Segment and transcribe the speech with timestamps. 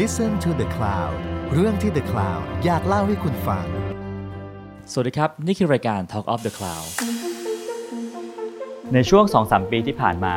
[0.00, 1.14] Listen to the Cloud
[1.52, 3.66] เรื่องที่ The Cloud อยากเล่าให้คุณฟัง
[4.92, 6.88] สวัสดีครับ นี่คือรายการ Talk of the Cloud
[8.94, 10.34] ในช่วง 2-3 ปีที่ผ่านมา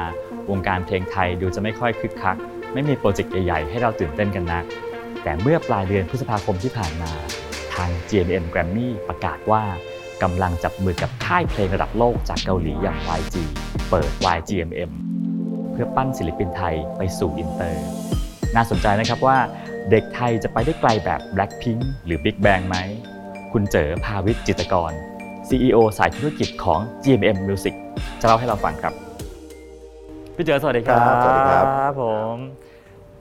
[0.49, 2.37] วงการเพลงไทยดูจะไม่ค่อยคึกคัก
[2.73, 4.65] ไม่มีโปรเจกต์ใหญ่ๆ ให้เราตื่นเต้นกันนัก
[5.23, 7.11] แต่เมื่อปลายเดือนพฤษภาคมที่ผ่านมา
[7.73, 9.63] ทาง GMM Grammy ประกาศว่า
[10.23, 13.35] กำลังจับมือกับค่ายเพลงระดับโลกจากเกาหลีอย่าง YG
[13.89, 14.91] เปิด YGMM
[15.71, 17.87] เพื่อปั้นศิลปินไทยไปสู่อินเตอร์
[18.55, 19.37] น่าสนใจนะครับว่า
[19.91, 22.77] เด็กไทยจะไปได้ไกลแบบ Blackpink หรือ Big Bang ไหม
[23.53, 24.91] คุณเจ๋อภาวิต จิตรกร
[25.47, 27.73] CEO สายธุรกิจของ GMM Music
[28.19, 28.93] จะเล่าให้เราฟังครับ
[30.35, 32.03] พี่เจ๋อสวัสดีครับครับสวัสดีครับ ผ
[32.33, 32.35] ม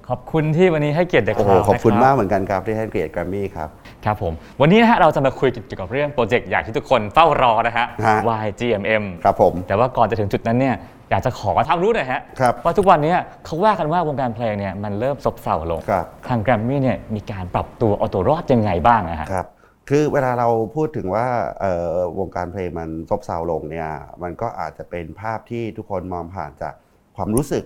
[0.08, 3.68] ขอบคุณที่วันนี้ให้เกียรติเด็กโอ้โหข่าวขอบคุณนะรัมากเหมือนกันครับที่ให้เกียรติแกรมมี่ครับ
[4.04, 10.74] ครับผม วันนี้นะฮะเราจะมาคุยเกี่ยวกับเรื่องโปรเจกต์ใหญ่ที่ทุกคนเฝ้ารอนะฮะฮะ YGMM ครับผม แต่ว่าก่อนจะถึงจุดนั้นเนี่ย
[11.10, 19.46] อยากจะขอทางรู้หน่อยฮะครับว่าทุกวันนี้เขาว่ากันว่าวงการเพลงเนี่ยมันเริ่มซบเซาลง ครับทางแกรมมี่เนี่ยมีการปรับตัวเอาตัวรอดยังไงบ้างนะฮะ ครับ
[19.88, 21.26] คือเวลาเราพูดถึงว่า
[21.60, 23.88] เอ่อวงการเพลงมันซบเซาลงเนี่ย
[24.22, 26.74] มันก็อาจจะเป็นภาพที่ทุกคนมองผ่านจาก
[27.16, 27.64] ความรู้สึก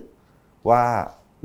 [0.69, 0.83] ว่า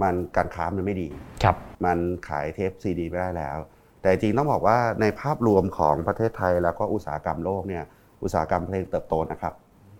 [0.03, 1.09] มันการค้ามันไม่ดี
[1.43, 3.59] ครับ มันขายเทปซีดีไม่ได้แล้ว
[4.01, 7.85] แต่จริงๆต้องบอกว่าในภาพรวมของประเทศไทยแล้วก็อุตสาหกรรมโลกเนี่ย
[8.23, 9.53] อุตสาหกรรมเพลงเติบโตนะครับ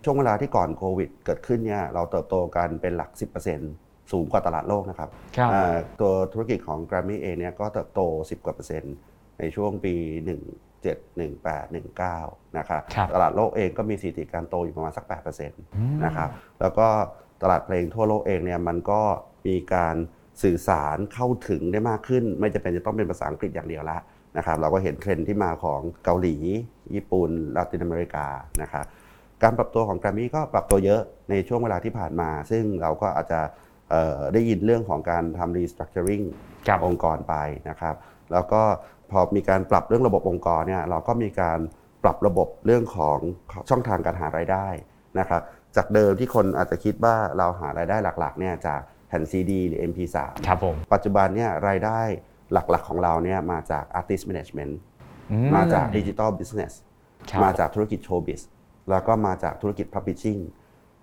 [0.05, 3.09] ช่วงเวลาที่ก่อนโควิด เกิดขึ้นเนี่ยเราเติบโตกันเป็นหลัก
[3.61, 8.95] 10%สูงกว่าตลาดโลกนะครับครับอ่าตัวธุรกิจของ Grammy เองเนี่ยก็เติบโต 10 กว่าเปอร์เซ็นต์
[9.39, 9.93] ในช่วงปี
[10.63, 15.05] 17 18 19 นะครับครับ ตลาดโลกเองก็มีสถิติการโตอยู่ประมาณสัก
[15.49, 16.29] 8%นะครับ
[16.61, 16.87] แล้วก็
[17.41, 19.01] ตลาดเพลงทั่วโลกเองเนี่ยมันก็
[19.47, 19.95] มีการ
[20.43, 23.97] สื่อสารเข้าถึงได้มากขึ้น ไม่จำเป็นจะต้องเป็นภาษาอังกฤษอย่างเดียวละ
[24.37, 26.35] นะครับ เราก็เห็นเทรนด์ที่มาของเกาหลี
[26.95, 28.27] ญี่ปุ่น ลาตินอเมริกา
[28.61, 28.85] นะครับ
[29.43, 33.41] การปรับตัวของ Grammy ก็ปรับตัวเยอะในช่วงเวลาที่ผ่านมา ซึ่งเราก็อาจจะ
[33.91, 36.25] เอ่อได้ยินเรื่องของการทำ restructuring
[36.67, 37.35] ครับองค์กรไป
[37.69, 37.95] นะครับ
[38.31, 38.61] แล้วก็
[39.11, 41.59] พอมีการปรับเรื่องระบบองค์กรเนี่ยเราก็มีการ
[42.03, 43.17] ปรับระบบเรื่องของ
[43.69, 44.67] ช่องทางการหารายได้
[45.19, 45.41] นะครับ
[45.75, 51.99] จากเดิมที่คนอาจจะคิดว่าเราหารายได้หลักๆเนี่ยจากแผ่นซีดีหรือ MP3 ครับผมปัจจุบันเนี่ยรายได้
[52.53, 54.73] หลักๆของเราเนี่ยมาจาก Artist Management
[55.31, 56.73] อืมาจาก Digital Business
[57.29, 58.41] ครับมาจากธุรกิจโชว์บิส
[58.89, 60.41] แล้วก็มาจากธุรกิจ Publishing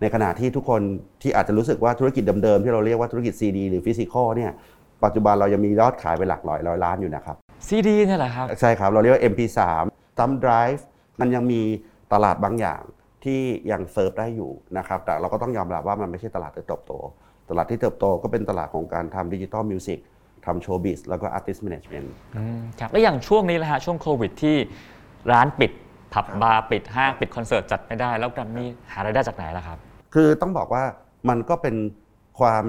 [0.01, 0.83] ในขณะที่ทุกคน
[1.23, 4.51] ที่อาจจะรู้สึกว่าธุรกิจเดิมๆที่เราเรียกว่าธุรกิจ CD หรือ Physical เนี่ย
[5.05, 9.59] ปัจจุบันเรายังมียอดขายไปหลักร้อยร้อยล้านอยู่นะครับซีดีเนี่ยแหละครับ ใช่ครับ เราเรียกว่า MP3
[10.19, 10.83] Thumb Drive
[11.21, 11.61] มันยังมี
[12.13, 12.83] ตลาดบางอย่าง
[13.25, 13.41] ที่
[13.71, 16.93] ยังเซิร์ฟได้อยู่นะครับแต่เราก็ต้องยอมรับว่ามันไม่ใช่ตลาดที่เติบโต
[17.51, 19.99] ตลาดที่เติบโตก็เป็นตลาดของการทำ digital music
[20.47, 24.57] ทำ showbiz แล้วก็ artist management อืมครับแล้วอย่างช่วงนี้แหละฮะช่วงโควิดที่
[25.33, 25.71] ร้านปิด
[26.13, 29.79] ผับบาร์ปิดห้างปิดคอนเสิร์ตจัดไม่ได้ แล้วแกรมมี่หารายได้จากไหนล่ะครับ
[30.15, 30.85] คือต้องบอกว่า
[31.29, 31.77] มันก็เป็น
[32.41, 32.65] ความ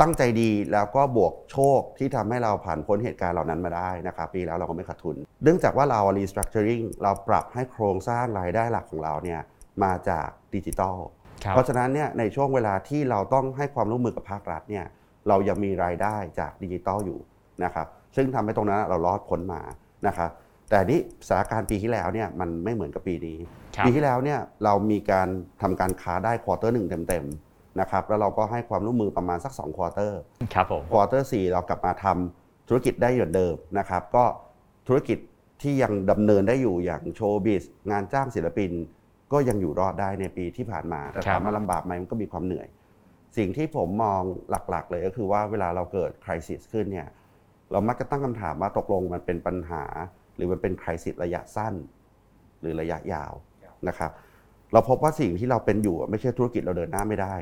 [0.00, 9.40] ตั้งใจดีแล้วก็บวกโชคที่ทำให้เราผ่านพ้นเหตุการณ์เหล่านั้นมาได้นะครับปีแล้วเราก็ไม่ขาดทุน เนื่องจากว่าเรา restructuring เราปรับให้โครงสร้างรายได้หลักของเราเนี่ย
[9.84, 10.96] มาจากดิจิทัล
[11.44, 14.84] ครับเพราะฉะนั้นเนี่ยในช่วงเวลาที่เราต้องให้ความร่วมมือกับภาครัฐเนี่ย
[15.28, 17.18] เรายังมีรายได้จากดิจิทัลอยู่
[17.64, 19.62] นะครับซึ่งทำให้ตรงนั้นเรารอดพ้นมา
[20.06, 20.30] นะครับ
[20.70, 23.38] แต่นี่สถานการณ์ปีที่แล้วเนี่ยมันไม่เหมือนกับปีนี้
[23.76, 25.28] ครับปีที่แล้วเนี่ยเรามีการ
[25.62, 30.20] ทำการค้าได้ quarter หนึ่งเต็มๆนะครับแล้วเราก็ให้ความร่วมมือประมาณสัก2 quarter
[30.54, 34.24] ครับผม quarter สี่เรากลับมาทำธุรกิจได้เหมือนเดิมนะครับก็
[34.88, 35.18] ธุรกิจ
[35.62, 38.70] ที่ยังดำเนินได้อยู่อย่างโชว์บิสงานจ้างศิลปิน
[39.32, 42.68] ก็ยังอยู่รอดได้ในปีที่ผ่านมาแต่ครับถามว่าลำบากไหมมันก็มีความเหนื่อย
[43.36, 47.08] สิ่งที่ผมมองหลักๆ เลยก็คือว่าเวลาเราเกิดคริสิสขึ้นเนี่ย
[47.70, 49.84] เรามักจะตั้งคำถามว่าตกลงมันเป็นปัญหา
[50.38, 51.74] หรือมันเป็นคริสิสระยะสั้น
[52.60, 53.32] หรือระยะยาว
[53.88, 54.10] นะครับ
[54.72, 57.34] เราพบว่าสิ่งที่เราเป็นอยู่อะไม่ใช่ธุรกิจเราเดินหน้าไม่ได้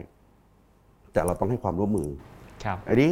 [1.13, 2.11] แต่เราต้องให้ความร่วมมือ
[2.65, 3.11] ครับอันนี้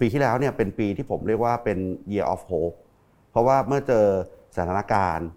[0.00, 1.78] ปีที่แล้วเนี่ยเป็นปีที่ผมเรียกว่าเป็น
[2.12, 2.76] year of hope
[3.30, 4.06] เพราะว่าเมื่อเจอ
[4.56, 5.28] สถานการณ์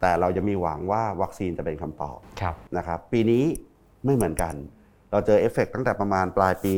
[0.00, 3.44] แต่เรายังมีหวังว่าวัคซีนจะเป็นคำตอบครับนะครับ ปีนี้
[4.04, 4.54] ไม่เหมือนกัน
[5.10, 6.76] เราเจอเอฟเฟกต์ตั้งแต่ประมาณปลายปี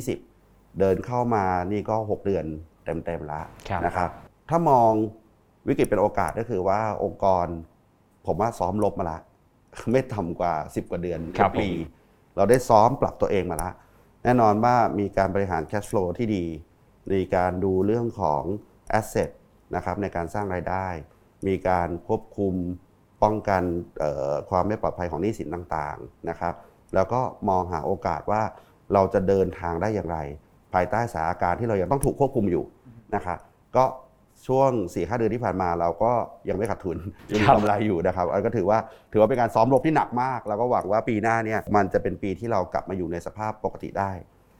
[0.00, 2.44] 2020 เดินเข้ามานี่ก็ 6 เดือน
[2.84, 4.10] เต็มๆแล้วครับนะครับ
[4.50, 4.92] ถ้ามอง
[5.68, 7.46] วิกฤตเป็นโอกาสก็คือว่าองค์กร
[8.26, 9.18] ผมว่าซ้อมรบมาละ
[9.92, 11.68] ไม่ต่ำกว่า 10 กว่าเดือนครับปี
[12.36, 13.70] เราได้ซ้อมปรับตัวเองมาละ
[14.24, 16.44] แน่นอนว่ามีการบริหาร cash flow ที่ดี
[17.12, 18.42] มีการดูเรื่องของ
[18.98, 19.30] asset
[19.74, 20.86] นะครับในการสร้างรายได้
[21.46, 22.54] มีการควบคุม
[23.22, 23.62] ป้องกัน
[23.98, 26.54] เอ่อความไม่ปลอดภัยของหนี้สินต่างๆนะครับ
[26.94, 28.42] แล้วก็มองหาโอกาสว่า
[28.92, 30.18] เราจะเดินทางได้อย่างไร
[30.72, 32.64] ภายใต้สถานการณ์ที่เรายังต้องถูกควบคุมอยู่
[33.14, 33.38] นะครับ
[33.76, 33.84] ก็
[34.46, 36.12] ช่วง4ีหเดือนที่ผ่านมาเราก็
[36.48, 36.98] ยังไม่ขาดทุน
[37.30, 38.78] ยังมีครับกำไรอยู่นะครับอันก็ถือว่า
[39.12, 44.12] ถือว่าเป็นการซ้อมรบที่หนักมากแล้วก็หวังว่าปีหน้าเนี่ยมันจะเป็นปีที่เรากลับมาอยู่ในสภาพปกติได้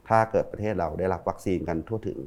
[0.09, 2.19] ถ้าเกิดประเทศเราได้รับวัคซีนกันทั่วถึง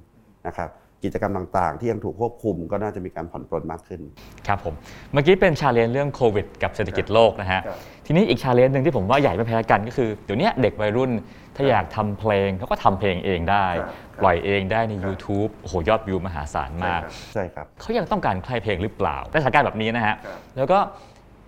[0.47, 0.71] นะครับ
[1.05, 4.01] กิจกรรมต่างๆ ที่ยังถูกควบคุมก็น่าจะมีการผ่อนปลนมากขึ้น
[4.47, 4.75] ครับผม
[5.13, 11.11] เมื่อกี้เป็น challenge เรื่องโควิดกับเศรษฐกิจโลกนะฮะครับทีนี้อีกชาเลนจ์หนึ่งที่ผมว่าใหญ่ไม่แพ้กันก็คือ เดี๋ยวนี้เด็กวัยรุ่น
[11.57, 17.01] ถ้าอยากทำเพลงเขาก็ทำเพลงเองได้ครับ ปล่อยเองได้ใน YouTube โอ้โหยอดวิวมหาศาลมาก
[17.35, 20.79] ใช่ครับเขายังต้องการใครเพลงหรือเปล่าในสถานการณ์แบบนี้นะฮะครับแล้วก็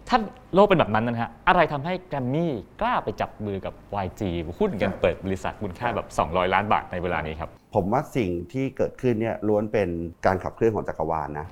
[0.08, 0.18] ถ้า
[0.54, 3.74] โลกเป็นแบบนั้นนะฮะ อะไรทำให้แกรมมี่กล้าไปจับมือกับ
[4.04, 4.22] YG
[4.58, 9.88] หุ้นกันเปิดบริษัทมูลค่าแบบ 200 ล้านบาทในเวลานี้ครับ ผมว่าสิ่งที่เกิดขึ้นเนี่ยล้วนเป็น
[10.26, 11.46] การขับเคลื่อนของจักรวาลนะ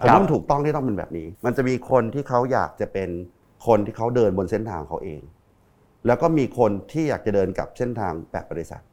[0.00, 3.08] ผมครับว่ามันถูกต้องที่ต้องเป็นแบบนี้ มันจะมีคนที่เขาอยากจะเป็น
[3.66, 5.22] คนที่เขาเดินบนเส้นทางเขาเอง
[6.06, 8.89] แล้วก็มีคนที่อยากจะเดินกับเส้นทางแบบบริษัทครับ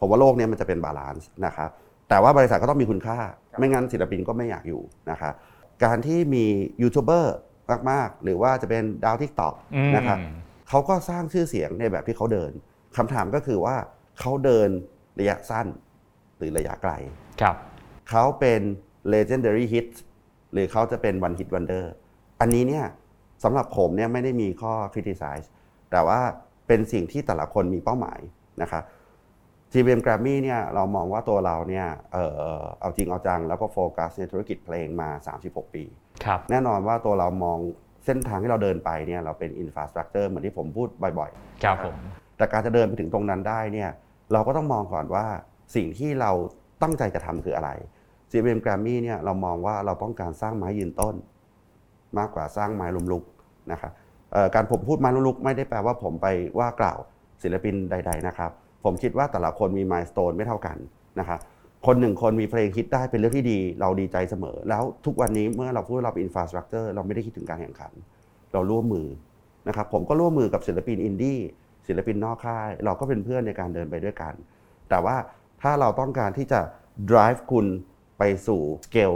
[0.00, 1.70] ผมว่าโลกเนี้ยมันจะเป็น balance นะครับ
[2.08, 3.18] แต่ว่าบริษัทก็ต้องมีคุณค่า
[3.58, 5.34] ไม่งั้นศิลปินก็ไม่อยากอยู่นะครับ
[5.84, 6.44] การที่มี
[6.82, 7.34] ยูทูบเบอร์
[7.90, 10.18] มากๆ หรือว่าจะเป็นดาว TikTok อืมนะครับ
[10.68, 12.52] เขาก็สร้างชื่อเสียงในแบบที่เขาเดิน
[12.96, 13.76] คำถามก็คือว่า
[14.20, 14.68] เขาเดิน
[15.18, 15.66] ระยะสั้น
[16.38, 16.92] หรือระยะไกล
[17.40, 17.56] ครับ
[18.10, 18.60] เขาเป็น
[19.12, 19.88] legendary hit
[20.52, 21.84] หรือเขาจะเป็น one hit wonder
[22.40, 22.86] อันนี้เนี่ย
[23.44, 25.46] สำหรับผมเนี่ยไม่ได้มีข้อ criticize
[25.90, 26.20] แต่ว่า
[26.66, 28.20] เป็นสิ่งที่แต่ละคนมีเป้าหมาย
[28.62, 28.82] นะครับ
[29.72, 32.16] GBM Grammy เนี่ยเรามองว่าตัวเราเนี่ยเอ
[32.58, 35.08] อเอาจริงเอาจังแล้วก็โฟกัสในธุรกิจเพลงมา
[35.42, 35.84] 36 ปี
[36.24, 37.58] ครับแน่นอนว่าตัวเรามอง
[38.06, 40.88] เส้นทางที่เราเดินไปเนี่ยเราเป็นอินฟ a าสตรั c เจอร์เหมือนที่ผมพูด
[41.18, 41.30] บ่อย
[41.64, 43.90] ครับผมๆแต่การจะเดินไปถึงตรงนั้นได้เนี่ย
[44.32, 45.26] เราก็ต้องมองก่อนว่า
[45.76, 46.30] สิ่งที่เรา
[46.82, 47.70] ตั้งใจจะทำคืออะไร
[48.30, 51.14] GBM Grammy เนี่ยเรามองว่าเราต้องการสร้างไม้ยืนต้น
[52.18, 53.24] มากกว่าสร้างไม้ลุมลุก
[53.72, 53.92] นะครับ
[54.32, 56.26] เอ่อการผมพูดไม้ลุมลุกไม่ได้แปลว่าผมไป
[56.58, 56.98] ว่ากล่าว
[57.42, 58.50] ศิลปินใด ๆนะครับ
[58.84, 60.76] ผมคิดว่าแต่ละคนมีมายส t ตนไม่เท่ากัน
[61.20, 61.40] นะครับ
[61.86, 67.92] คนหนึ่งคนมีเพลงฮิตได้เป็นเรื่องที่ดี เราดีใจเสมอ แล้วทุกวันนี้เมื่อเราพูดว่าเราเป็นอินฟ a าสตรั c เจอร์เราไม่ได้คิดถึงการแข่งขัน
[68.52, 69.06] เราร่วมมือ
[69.68, 71.38] นะครับผมก็ร่วมมือกับศิลปินอินดี้
[71.86, 74.34] ศิลปินนอกค่าย เราก็เป็นเพื่อนในการเดินไปด้วยกัน
[74.90, 75.16] แต่ว่า
[75.62, 76.60] ถ้าเราต้องการที่จะ
[77.10, 77.66] drive คุณ
[78.18, 79.12] ไปสู่สเกล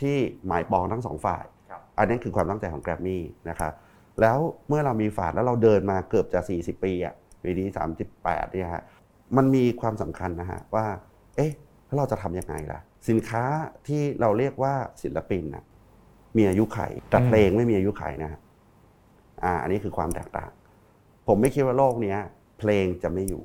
[0.00, 0.16] ที่
[0.46, 1.44] หมายปองทั้งสองฝ่าย
[1.98, 3.72] อันนั้นคือความตั้งใจของแกรมมี่นะครับ
[4.20, 4.38] แล้ว
[4.68, 7.66] เมื่อเรามีฝันแล้วเราเดินมาเกือบจะ 40 ปีอะปีนี้
[8.10, 8.82] 38เนี่ยฮะ
[9.36, 10.86] มันมีความสำคัญนะฮะว่า
[11.36, 11.52] เอ๊ะ
[11.86, 13.44] แล้วเราจะทำยังไงล่ะ สินค้า
[13.86, 15.64] ที่เราเรียกว่าศิลปินน่ะ
[16.36, 16.78] มีอายุไข
[17.08, 18.40] แต่อืมเพลงไม่มีอายุไขนะฮะ
[19.44, 20.50] อ่า อันนี้คือความแตกต่าง
[21.26, 22.18] ผมไม่คิดว่าโลกเนี้ย
[22.58, 23.42] เพลงจะไม่อยู่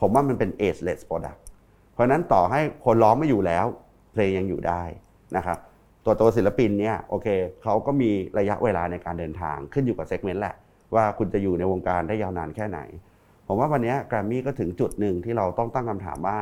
[0.00, 1.40] ผมว่ามันเป็น ageless product
[1.92, 3.66] เพราะฉะนั้นต่อให้คนร้องไม่อยู่แล้ว
[4.12, 4.82] เพลงยังอยู่ได้
[5.36, 5.58] นะครับ
[6.04, 7.28] ตัวตัวศิลปินเนี่ยโอเค
[7.62, 10.54] เขาก็มีระยะเวลาในการเดินทางขึ้นอยู่กับเซกเมนต์แหละ
[10.94, 12.80] ว่าคุณจะอยู่ในวงการได้ยาวนานแค่ไหน
[13.52, 16.38] ผมว่าวันนี้แกรมมี่ก็ถึงจุดหนึ่งที่เราต้องตั้งคำถามว่า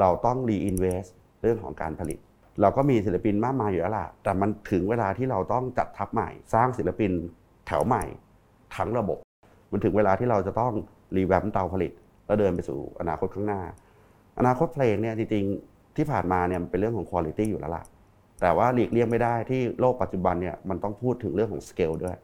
[0.00, 1.04] เราต้องรีอินเวส
[1.42, 2.18] เรื่องของการผลิต
[2.60, 7.10] เราก็มีศิลปินมากมายอยู่แล้วล่ะแต่มันถึงเวลาที่เราต้องจัดทัพใหม่ สร้างศิลปิน
[7.66, 8.04] แถวใหม่
[8.76, 9.18] ทั้งระบบ
[9.70, 10.72] มันถึงเวลาที่เราจะต้อง
[11.16, 11.92] revamp เตาผลิต
[12.26, 13.60] แล้วเดินไปสู่อนาคตข้างหน้า
[14.38, 17.84] อนาคตเพลงเนี่ยจริงๆที่ผ่านมาเนี่ยเป็นเรื่องของคุณภาพอยู่แล้วล่ะ
[18.40, 22.16] แต่ว่าหลีกเลี่ยงไม่ได้ที่โลกปัจจุบันเนี่ยมันต้องพูดถึงเรื่องของสเกลด้วย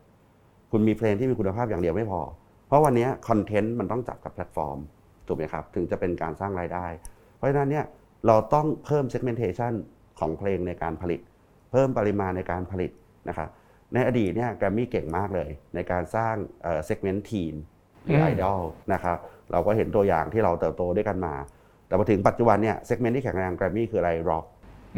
[0.70, 2.20] คุณมีเพลงที่มีคุณภาพอย่างเดียวไม่พอ
[2.70, 4.78] เพราะวันนี้คอนเทนต์มันต้องจับกับแพลตฟอร์ม
[5.26, 6.86] ถูกไหมครับ ถึงจะเป็นการสร้างรายได้
[7.36, 7.84] เพราะฉะนั้นเนี่ย
[8.26, 9.72] เราต้องเพิ่ม segmentation
[10.18, 11.20] ของเพลงในการผลิต
[11.72, 12.90] เพิ่มปริมาณในการผลิต
[13.28, 13.48] นะครับ
[13.94, 17.54] ในอดีตเนี่ยแกรมมี่เก่งมากเลย ในการสร้างเอ่อ segment teen
[18.04, 18.60] หรือไอดอล
[18.92, 19.18] นะครับ
[19.52, 21.34] เราก็เห็นตัวอย่างที่เราเติบโตด้วยกันมา
[21.86, 24.44] แต่พอถึงปัจจุบันเนี่ย segment ที่แข็งแรงแกรมมี่คืออะไร rock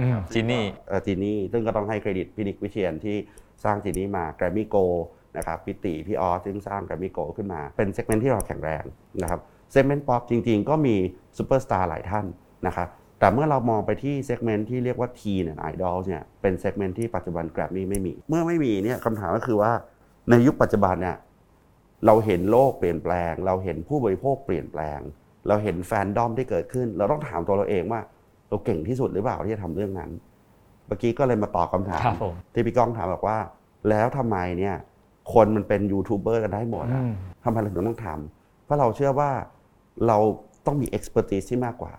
[0.01, 3.17] อืม Genie เอ่อ Genie ซึ่งก็ต้องให้เครดิตพี่นิควิเชียรที่
[3.65, 4.77] สร้าง Genie มา Grammy Gold
[5.37, 8.85] นะครับพี่ติพี่ออสซึ่งสร้าง Grammy Gold ขึ้นมา เป็น segment ที่เราแข็งแรง
[9.23, 9.41] นะครับ
[9.73, 10.97] segment pop จริงๆ ก็มี
[11.39, 12.27] ซูเปอร์สตาร์หลายท่าน
[12.67, 19.73] นะครับแต่เมื่อเรามองไปที่ segment ที่เรียกว่า teen เนี่ยไอดอลเนี่ยเป็น segment ที่ปัจจุบันแกรมมี่ไม่มี เมื่อไม่มีเนี่ยคำถามก็คือว่า
[20.31, 21.17] ในยุคปัจจุบันเนี่ย
[22.07, 25.01] เราเห็นโลกเปลี่ยนแปลง เราเห็นผู้บริโภคเปลี่ยนแปลง
[25.49, 28.01] เราเห็นแฟนดอมที่เกิดขึ้น เราต้องถามตัวเราเองว่า
[28.49, 30.11] เราเก่งที่สุดหรือเปล่าที่จะทำเรื่องนั้น
[30.87, 33.39] เมื่อกี้ก็เลยมาตอบคำถามครับผมที่พี่ก้องถามบอกว่า
[33.89, 34.75] แล้วทำไมเนี่ย
[35.33, 37.13] คนมันเป็นยูทูบเบอร์กันได้หมดอะอืม
[37.45, 39.31] ทำไมเราถึงต้องทำเพราะเราเชื่อว่า
[40.07, 40.19] เรา
[40.67, 41.93] ต้องมี expertise ที่มากกว่า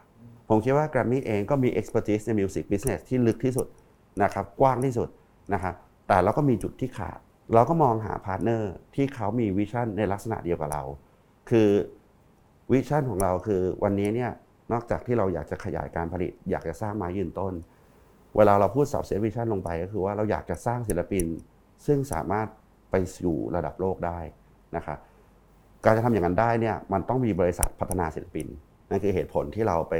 [0.49, 3.67] ผมคิดว่า Grammy เองก็มี expertise ใน music business ที่ลึกที่สุด
[4.23, 5.09] นะครับกว้างที่สุด
[5.53, 5.73] นะครับ
[6.07, 7.19] แต่เราก็มีจุดที่ขาด
[7.53, 10.83] เราก็มองหา partner ที่เขามี vision ในลักษณะเดียวกับเรา
[11.49, 11.69] คือ
[12.71, 14.31] vision ของเราคือวันนี้เนี่ย
[14.71, 17.53] นอกจากที่เราอยากจะขยายการผลิต อยากจะสร้างไม้ยืนต้น
[18.37, 21.25] เวลาเราพูด subset vision ลงไปก็คือว่าเราอยากจะสร้างศิลปิน
[21.85, 22.47] ซึ่งสามารถ
[22.93, 24.19] ไปสู่ระดับโลกได้
[24.75, 24.97] นะครับ
[25.85, 28.47] การจะทำอย่างนั้นได้เนี่ยมันต้องมีบริษัทพัฒนาศิลปิน
[28.89, 29.95] นั่นคือเหตุผลที่เราไป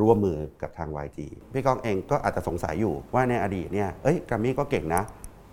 [0.00, 1.18] ร่วมมือกับทาง YG
[1.52, 5.02] พี่ก้องเองก็อาจจะสงสัยอยู่ว่าในอดีตเนี่ยเอ้ยแกรมมี่ก็เก่งนะ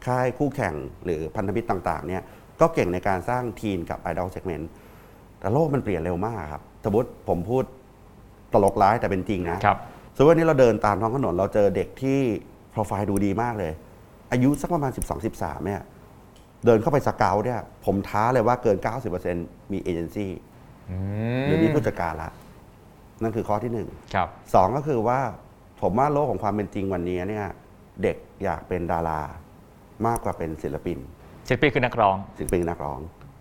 [0.05, 2.21] ค่ายคู่แข่งหรือพันธมิตรต่างๆเนี่ย
[2.61, 4.69] ก็เก่งในการสร้าง teen กับ idol segment
[5.39, 7.63] แต่โลกมันเปลี่ยนเร็วมากครับสมมติผมพูด
[8.53, 9.77] ตลกร้ายแต่เป็นจริงนะครับ
[10.15, 12.19] ส่วนวันนี้เราเดินตามท้องถนนเราเจอเด็กที่
[12.71, 13.71] โปรไฟล์ดูดีมากเลย
[14.31, 14.91] อายุสักประมาณ
[15.29, 15.81] 12-13เนี่ย
[16.65, 18.77] เดินเข้าไปสเกาวเนี่ยผมท้าเลยว่าเกิน
[19.25, 20.31] 90%มีเอเจนซี่
[21.45, 22.29] หรือมีผู้จัดการละ
[23.21, 25.19] นั่นคือข้อที่หนึ่งครับสองก็คือว่า
[25.81, 27.45] ผมว่าโลกของความเป็นจริงวันนี้เนี่ย
[28.03, 29.21] เด็กอยากเป็นดารา
[30.07, 30.97] มากกว่าเป็นศิลปิน
[31.47, 32.99] ศิลปินคือนักร้องศิลปินนักร้อง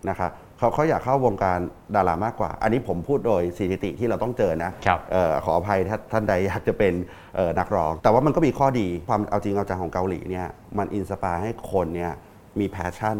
[0.09, 1.59] นะครับเขาเขาอยากเข้าวงการ
[1.95, 6.93] ดารามากกว่า อันนี้ผมพูดโดยสถิติที่เราต้องเจอนะครับเออขออภัยถ้าท่านใดอยากจะเป็น
[7.35, 10.47] เอ่อนักร้อง แต่ว่ามันก็มีข้อดีความเอาจริงเอาจังของเกาหลีเนี่ย
[10.77, 12.13] มัน inspire ให้คนเนี่ย
[12.59, 13.17] มี passion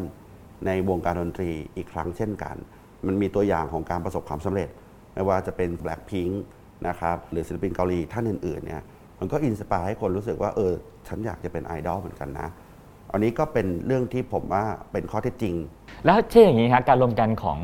[0.66, 2.56] ในวงการดนตรีอีกครั้งเช่นกัน
[3.08, 4.70] มันมีตัวอย่างของการประสบความสำเร็จ
[5.14, 6.34] ไม่ว่าจะเป็น Blackpink
[6.88, 8.84] นะครับหรือศิลปินเกาหลีท่านอื่นๆเนี่ย
[9.20, 10.74] มันก็ inspire ให้คนรู้สึกว่าเออ
[11.08, 12.48] ฉันอยากจะเป็นไอดอลเหมือนกันนะ
[13.12, 15.56] อันนี้ก็เป็นเรื่องที่ผมว่าเป็นข้อเท็จจริง
[16.06, 17.60] แล้วที่อย่างนี้ฮะการรวมกันของ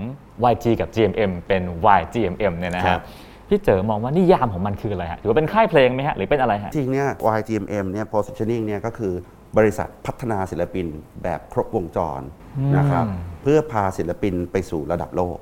[0.51, 1.63] YG กับ GMM เป็น
[1.99, 3.01] YGMM เนี่ยนะครัฮะบ
[3.49, 9.13] พี่เจอมองว่านิยามของมันคืออะไรฮะถือว่าเป็นค่ายเพลงไหมฮะหรือเป็นอะไรฮะจริงเนี่ย YGMM เนี่ย positioning เนี่ยก็คือ
[9.57, 10.87] บริษัทพัฒนาศิลปิน
[11.23, 12.21] แบบครบวงจร
[12.77, 13.05] นะครับ
[13.41, 15.37] เพื่อพาศิลปินไปสู่ระดับโลก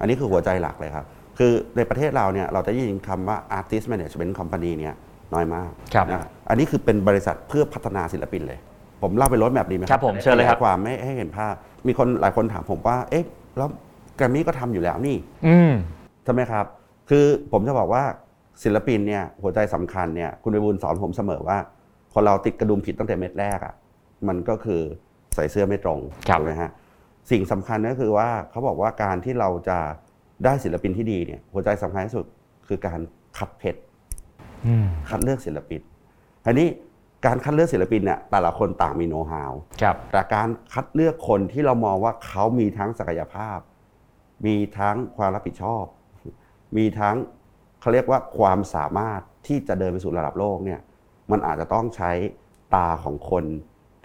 [0.00, 1.06] อันนี้คือหัวใจหลักเลยครับ
[1.38, 4.94] คือในประเทศเราเนี่ยเราจะได้ยินคำว่า artist management company เนี่ย
[5.34, 8.58] น้อยมากครับนะอันนี้คือเป็นบริษัทเพื่อพัฒนาศิลปินเลย
[9.02, 11.54] ผมเล่าเป็นรถแบบนี้ไหมครับผมเชิญเลยครับขความไม่ให้เห็นภาพ
[11.86, 13.24] มีคนหลายคนถามผมว่าเอ๊ะ
[13.56, 13.68] แล้ว
[14.16, 15.72] แกรมมี่ก็ทำอยู่แล้วนี่ อืม
[16.24, 16.64] ใช่ไหมครับ
[17.10, 18.04] คือผมจะบอกว่า
[18.62, 21.58] ศิลปินเนี่ยหัวใจสำคัญเนี่ยคุณไปบุญสอนผมเสมอว่า
[22.18, 23.74] คนเราติดกระดุมผิดตั้งแต่เม็ดแรกอะ่ะ
[24.28, 24.80] มันก็คือ
[25.34, 26.70] ใส่เสื้อไม่ตรงครับถูกไหมฮะ
[27.30, 29.78] สิ่งสำคัญก็คือว่าเขาบอกว่าการที่เราจะ
[30.44, 32.26] ได้ศิลปินที่ดีเนี่ยหัวใจสำคัญที่สุด
[32.68, 33.00] คือการ
[33.38, 33.80] คัดเพชร
[34.66, 35.80] อืมคัดเลือกศิลปิน
[36.46, 36.68] อันนี้
[37.26, 43.58] การคัดเลือกศิลปินเนี่ยแต่ละคนต่างมีโน้ตฮาวครับแต่การคัดเลือกคนที่เรามองว่าเขามีทั้งศักยภาพ
[44.46, 45.84] มีทั้งความรับผิดชอบ
[46.76, 47.16] มีทั้ง
[47.80, 50.80] เขาเรียกว่าความสามารถที่จะเดินไปสู่ระดับโลกเนี่ย
[51.30, 52.10] มันอาจจะต้องใช้
[52.74, 53.44] ตาของคน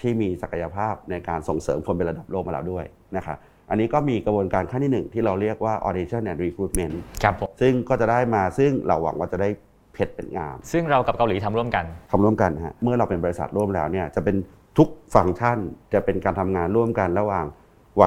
[0.01, 2.85] ที่มีศักยภาพในการส่งเสริมคนเป็นระดับโลกมาแล้วด้วย
[3.17, 3.37] นะครับ
[3.69, 9.49] อันนี้ก็มีกระบวนการขั้นที่หนึ่งที่เราเรียกว่า audition and recruitment ครับผมซึ่งก็จะได้มาซึ่งเราหวังว่าจะได้
[9.93, 14.35] เพชรเป็นงาม ซึ่งเรากับเกาหลีทำร่วมกันทำร่วมกันฮะเมื่อเราเป็นบริษัทร่วมแล้วเนี่ยจะเป็น
[14.77, 15.57] ทุกฟังก์ชัน
[15.93, 17.45] จะเป็นการทำงานร่วมกันระหว่าง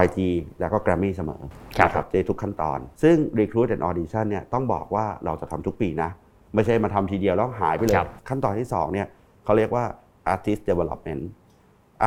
[0.04, 0.18] YG
[0.60, 1.42] แล้วก็ Grammy เสมอ
[1.78, 6.10] ครับนะในทุกขั้นตอน ซึ่ง Recruit and Audition เนี่ยต้องบอกว่าเราจะทำทุกปีนะ
[6.54, 7.96] ไม่ใช่มาทำทีเดียวแล้วหายไปเลย
[8.28, 9.06] ขั้นตอนที่2เนี่ย
[9.44, 9.84] เขาเรียกว่า
[10.32, 11.22] Artist Development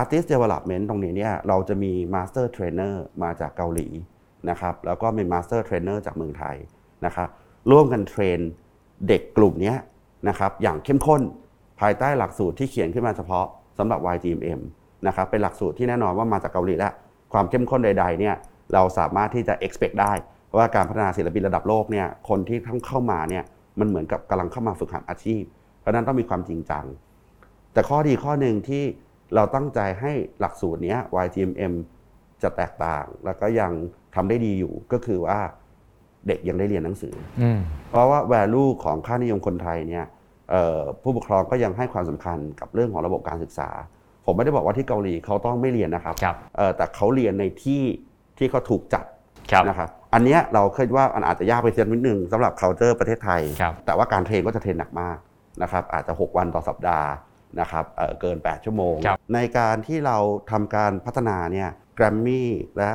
[0.01, 3.87] Artist Development ตรงนี้เนี่ยเราจะมี Master Trainer มาจากเกาหลี
[4.49, 6.55] นะครับแล้วก็มี Master Trainer จากเมืองไทย
[7.05, 7.29] นะครับ
[7.71, 8.39] ร่วมกันเทรน
[9.07, 9.77] เด็กกลุ่มเนี้ย
[10.29, 11.21] นะครับอย่างเข้มข้น
[11.79, 13.45] ภายใต้หลักสูตรที่เขียนขึ้นมาเฉพาะ
[13.79, 14.59] สำหรับ YGMM
[15.07, 16.93] นะครับเป็นหลักสูตรที่แน่นอนว่ามาจากเกาหลีแล้ว
[17.33, 18.35] ความเข้มข้นใดๆเนี่ย
[18.73, 20.13] เราสามารถที่จะ expect ได้
[20.57, 23.43] ว่าการพัฒนาศิลปินระดับโลกเนี่ยคนที่ทั้งเข้ามาเนี่ย
[23.79, 25.43] มันเหมือนกับกำลังเข้ามาฝึกหัดอาชีพ
[25.79, 26.85] เพราะฉะนั้นต้องมีความจริงจัง
[27.73, 28.83] แต่ข้อดีข้อหนึ่งที่
[29.35, 31.73] เราตั้งใจให้หลักสูตรเนี้ย YGMM
[32.43, 33.71] จะแตกต่าง แล้วก็ยัง
[34.15, 35.39] ทำได้ดีอยู่ก็คือว่า
[36.27, 40.05] เด็กยังได้เรียนหนังสืออืมเพราะว่า value ของค่านิยมคนไทยเนี่ย
[40.51, 43.69] เอ่อผู้ปกครองก็ยังให้ความสำคัญกับเรื่องของระบบการศึกษา
[44.25, 47.83] ผมไม่ได้บอกว่าที่เกาหลีเขาต้องไม่เรียนนะครับครับเอ่อแต่เขาเรียนในที่
[48.37, 49.16] ที่เขาถูกจัดครับ
[49.67, 55.17] นะครับอันเนี้ยเราคิดว่ามันอาจจะยากไปเสียนิดนึงสำหรับ culture ประเทศไทยครับแต่ว่าการเทรนก็จะเทรนหนักมาก
[55.61, 57.09] นะครับอาจจะ 6 วันต่อสัปดาห์
[57.59, 60.17] นะครับเอ่อเกิน 8 ชั่วโมงครับในการที่เรา
[60.51, 62.43] ทำการพัฒนาเนี่ย Grammy
[62.77, 62.89] และ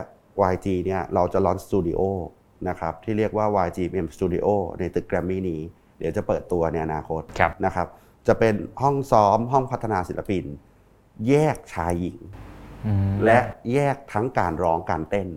[0.53, 2.01] YG เนี่ยเราจะลอนสตูดิโอ
[2.69, 4.47] นะครับที่เรียกว่า YGM Studio
[4.79, 5.61] ในตึก Grammy นี้
[5.99, 7.87] เดี๋ยวจะเปิดตัวในอนาคตครับนะครับ
[8.27, 10.45] จะเป็นห้องซ้อมห้องพัฒนาศิลปิน
[11.29, 12.19] แยกชายหญิง
[12.87, 13.39] อืมและ
[13.73, 15.29] แยกทั้งการร้องการเต้น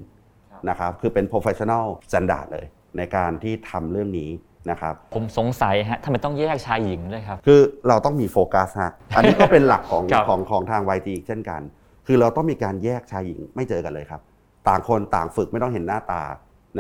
[0.70, 2.66] นะครับคือเป็น professional standard เลย
[2.98, 4.30] ในการที่ทำเรื่องนี้
[4.72, 11.62] นะครับผมสงสัยฮะทำไมต้องแยกชายหญิงด้วยครับ คือเราต้องมีโฟกัสฮะอันนี้ก็เป็นหลักของครับ ของของทาง YG อีกเช่นกัน
[12.08, 14.22] คือเราต้องมีการแยกชายหญิงไม่เจอกันเลยครับ
[14.68, 16.24] ต่างคนต่างฝึกไม่ต้องเห็นหน้าตา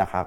[0.01, 0.25] นะครับ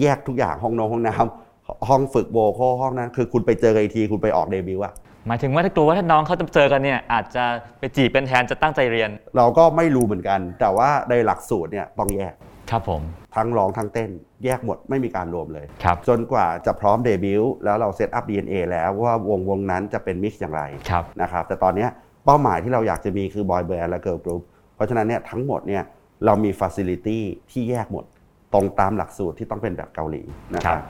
[0.00, 4.94] แยกทุกอย่างห้องนอนห้องน้ำห้องฝึกโวคอลห้องนั้น คือคุณไปเจอกันอีกทีคุณไปออกเดบิวต์อะ
[5.26, 7.44] หมายถึงว่าถ้ากลัวว่าถ้าน้องเขาจะเจอกันเนี่ยอาจจะ
[7.78, 12.34] ไปจีบเป็นแทนจะตั้งใจเรียน เราก็ไม่รู้เหมือนกัน แต่ว่าในหลักสูตรเนี่ยต้องแยก
[12.70, 13.02] ครับผม
[13.36, 14.10] ทั้งร้องทั้งเต้น
[14.44, 21.90] แยกหมดไม่มีการรวมเลย ครับ จนกว่าจะพร้อมเดบิวต์แล้วเราเซตอัพ DNA แล้วว่าวงวงนั้นจะเป็น mix อย่างไรครับ นะครับแต่ตอนเนี้ย
[22.24, 24.42] เป้าหมายที่เราอยากจะมีคือบอยแบนด์และเกิร์ลกรุ๊ป
[24.74, 25.82] เพราะฉะนั้นเนี่ยทั้งหมดเนี่ย
[26.24, 28.04] เรามีฟั c ซิลิตี้ที่แยกหมด
[28.52, 30.22] ตรงตามหลักสูตรที่ต้องเป็นแบบเกาหลี
[30.54, 30.82] นะครับ ครับ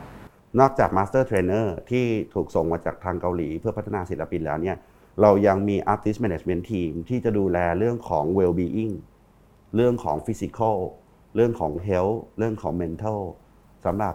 [0.61, 4.77] นอกจาก master trainer ที่ถูกส่งมาจากทางเกาหลี เพื่อพัฒนาศิลปินแล้วเนี่ย
[5.23, 8.95] เรายังมี Artist Management Team ที่จะดูแลเรื่องของ well-being
[9.77, 10.77] เรื่องของ physical
[11.35, 13.21] เรื่องของ health เรื่องของ mental
[13.85, 14.15] สำหรับ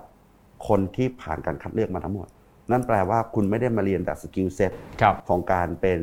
[0.68, 2.28] คนที่ผ่านการคัดเลือกมาทั้งหมด
[2.72, 6.00] นั่นแปลว่าคุณไม่ได้มาเรียนแต่ skill set ครับของการเป็น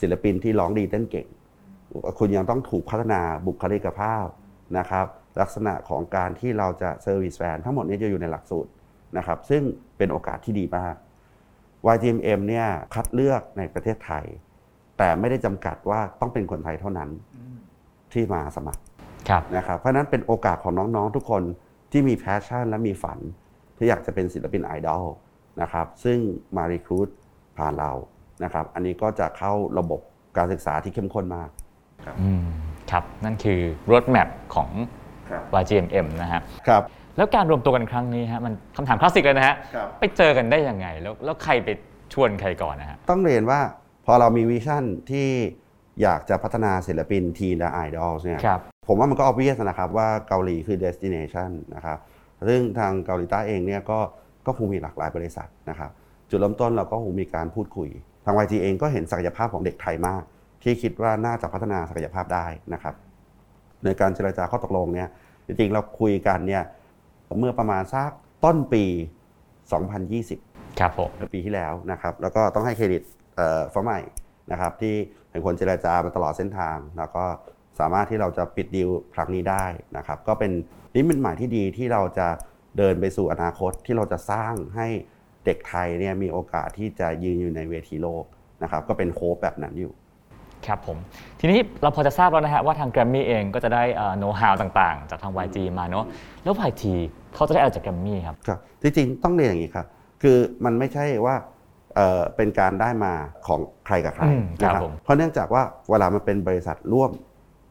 [0.00, 1.26] ศิลปินที่ร้องดีเต้นเก่ง
[2.18, 4.26] คุณยังต้องถูกพัฒนาบุคลิกภาพ
[4.78, 5.06] นะครับ
[5.40, 8.70] ลักษณะของการที่เราจะ service แฟนทั้งหมดนี้จะอยู่ในหลักสูตร
[9.16, 9.62] นะครับ ซึ่ง
[9.96, 10.94] เป็นโอกาสที่ดีมาก
[11.94, 14.24] YGMM เนี่ยคัดเลือกในประเทศไทย
[14.98, 17.10] แต่ไม่ได้จำกัดว่าต้องเป็นคนไทยเท่านั้น
[18.12, 18.87] ที่มาสมัครครับ
[19.56, 21.42] นะครับเพราะฉะนั้นเป็นโอกาสของน้องๆทุกคน
[21.92, 23.18] ที่มี passion และมีฝัน
[23.76, 25.04] ที่อยากจะเป็นศิลปินไอดอล
[25.60, 26.18] นะครับซึ่ง
[26.56, 27.08] มา recruit
[27.58, 27.92] ผ่านเรา
[28.44, 30.00] นะครับ อันนี้ก็จะเข้าระบบ
[30.36, 31.50] การศึกษาที่เข้มข้นมาก
[32.20, 32.44] อืม
[32.90, 34.70] ครับ นั่นคือ roadmap ของ
[35.30, 36.82] ครับ YGMM นะฮะครับ
[37.16, 41.68] แล้วการรวมตัวกันครั้งนี้ฮะมันคำถามคลาสสิกเลยนะฮะครับไปเจอกันได้ยังไง แล้วแล้วใครไป
[42.12, 43.60] ชวนใครก่อนนะฮะต้องเรียนว่า
[44.06, 45.28] พอเรามีวิชั่นที่
[46.02, 51.98] อยากจะพัฒนาศิลปินทีและไอดอลเนี่ยครับ ผมว่ามันก็ obvious นะครับว่าเกาหลีคือ destination นะครับ
[52.48, 53.98] ซึ่งทางเกาหลีใต้เองเนี่ยก็
[54.46, 55.90] ก็คงมีหลากหลายบริษัทนะครับ
[56.30, 57.88] จุดเริ่มต้นเราก็คงมีการพูดคุย
[58.24, 60.22] ทาง YG เองก็เห็นศักยภาพของเด็กไทยมาก
[60.62, 62.94] ที่คิดว่าน่าจะพัฒนาศักยภาพได้นะครับ
[63.84, 65.08] ในการเจรจาข้อตกลงเนี่ย
[65.46, 66.62] จริงๆเราคุยกันเนี่ย
[67.38, 68.10] เมื่อประมาณสัก
[68.44, 68.84] ต้นปี
[69.82, 73.02] 2020 ครับผมปีที่แล้วนะครับ แล้วก็ต้องให้เครดิต
[73.36, 74.00] เอ่อฟ้าใหม่
[74.52, 74.94] นะครับที่
[75.30, 77.24] เป็นคนเจรจามาตลอดเส้นทาง แล้วก็
[77.80, 79.64] สามารถที่เราจะปิดดีลครั้งนี้ได้
[79.96, 80.52] นะครับก็เป็น
[80.94, 82.28] นิมิตหมายที่ดีที่เราจะ
[82.78, 84.86] เดินไปสู่อนาคตที่เราจะสร้างให้
[85.44, 88.24] เด็กไทยเนี่ยมีโอกาสที่จะยืนอยู่ในเวทีโลก
[88.62, 89.92] นะครับก็เป็นโฮปแบบนั้นอยู่
[90.66, 90.98] ครับผม
[91.40, 93.82] ทีนี้เราพอจะทราบแล้วนะฮะว่าทาง Grammy เองก็จะได้
[94.18, 96.04] โน้ตฮาวต่างๆ จากทาง YG มาเนาะ
[96.42, 96.82] แล้ว YG
[97.34, 99.86] เขาจะได้อะไรจาก Grammy ครับครับจริงๆต้องเรียนอย่างนี้ครับ
[100.22, 101.34] คือมันไม่ใช่ว่า
[101.94, 103.12] เอ่อเป็นการได้มา
[103.46, 107.10] ของใครกับใครอืมครับนะครับผมเพราะเนื่องจากว่าเวลามันเป็นบริษัทร่วม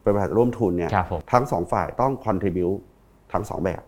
[0.08, 2.68] เป็นบริษัทร่วมทุนเนี่ยครับผมทั้งสองฝ่ายต้อง contribu
[3.32, 3.82] ทั้งสองแบบ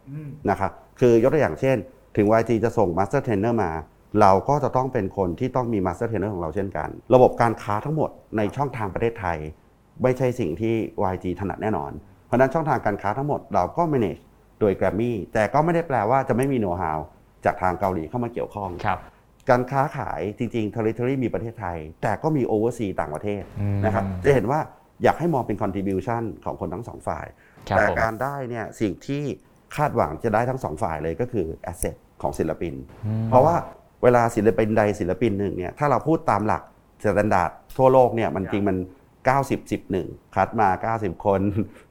[0.50, 1.76] นะครับคือยกตัวอย่างเช่น
[2.16, 3.70] ถึง YG จะส่ง Master Trainer มา
[4.20, 9.38] เราก็จะต้องเป็นคนที่ต้องมี Master Trainer ของเราเช่นกัน ระบบการค้าทั้งหมดในช่องทางประเทศไทย
[10.02, 10.74] ไม่ใช่สิ่งที่
[11.12, 11.90] YG ถนัดแน่นอน
[12.26, 14.22] เพราะฉะนั้นช่องทางการค้าทั้งหมดเราก็ manage
[14.60, 16.98] โดย Grammy แต่ก็ไม่ได้แปลว่าจะไม่มี know how
[17.44, 18.98] จากทางเกาหลีเข้ามาเกี่ยวข้องครับ
[19.50, 24.60] การค้าขายจริงๆ territory มีประเทศไทย แต่ก็มี oversea ต่างประเทศอืมนะครับจะเห็นว่า
[25.02, 27.26] อยากให้มองเป็น contribution ของคนทั้งสองฝ่าย
[27.68, 29.22] ครับแต่ผมการได้เนี่ยสิ่งที่
[29.76, 32.74] คาดหวังจะได้ทั้งสองฝ่ายเลยก็คือ asset ของศิลปิน
[33.30, 33.56] เพราะว่า
[34.02, 36.62] เวลาศิลปินใดศิลปินหนึ่งเนี่ยถ้าเราพูดตามหลัก
[37.04, 38.76] standard ทั่วโลกเนี่ยมันจริงมัน
[39.28, 41.40] 90 10 1คัดมา 90 คน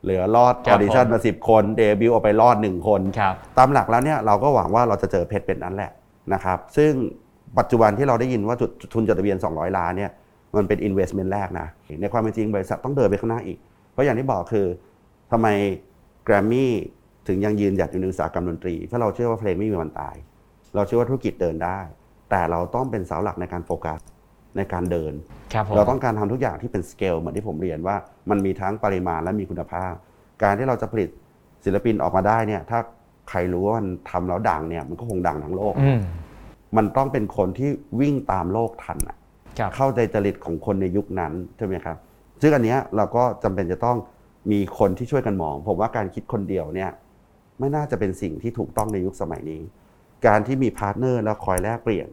[0.04, 5.92] เหลือรอดครับออดิชั่นมา 10 คนเดบิวต์ออกไปรอด 1 คนครับตามหลักแล้วเนี่ยเราก็หวังว่าเราจะเจอเพชรเม็ดนั้นแหละ
[6.34, 6.92] นะครับซึ่ง
[7.60, 10.12] ปัจจุบันที่เราได้ยินว่าจุดทุนจดทะเบียน 200 ล้านเนี่ย
[10.58, 11.68] มันเป็น investment แรกนะ
[12.02, 13.58] ในความเป็นจริงบริษัทต้องเดินไปข้างหน้าอีก
[13.92, 14.66] เพราะอย่างที่บอกคือ
[15.32, 15.48] ทำไม
[16.26, 16.72] แกรมมี่
[17.28, 20.16] ถึงยังยืนหยัดอยู่ในอุตสาหกรรมดนตรี เพราะเราเชื่อว่าเพลงไม่มีวันตาย
[20.76, 21.80] เราเชื่อว่าธุรกิจเดินได้
[22.30, 24.00] แต่เราต้องเป็นเสาหลักในการโฟกัส
[24.58, 25.14] ในการเดิน
[25.54, 27.96] ครับผมเราต้องการทำทุกอย่างที่เป็นสเกลเหมือนที่ผมเรียนว่า
[28.30, 29.94] มันมีทั้งปริมาณและมีคุณภาพ
[30.44, 31.10] การที่เราจะผลิต
[31.66, 32.80] ศิลปินออกมาได้เนี่ยถ้า
[33.30, 36.02] ใครรู้ว่ามันทำแล้วดังเนี่ยมันก็คงดังทั้งโลกอืม
[36.78, 37.70] มันต้องเป็นคนที่
[38.02, 39.19] วิ่งตามโลกทันอะครับ
[39.76, 41.98] เข้าใจจริตของคนในยุคนั้นใช่ไหมครับ
[42.42, 43.98] ซึ่งอันเนี้ยเราก็จำเป็นจะต้อง
[44.52, 46.92] มีคนที่ช่วยกันมอง ผมว่าการคิดคนเดียวเนี่ย
[47.60, 49.62] ไม่น่าจะเป็นสิ่งที่ถูกต้องในยุคสมัยนี้
[50.28, 52.08] การที่มีพาร์ทเนอร์แล้วคอยแลกเปลี่ยน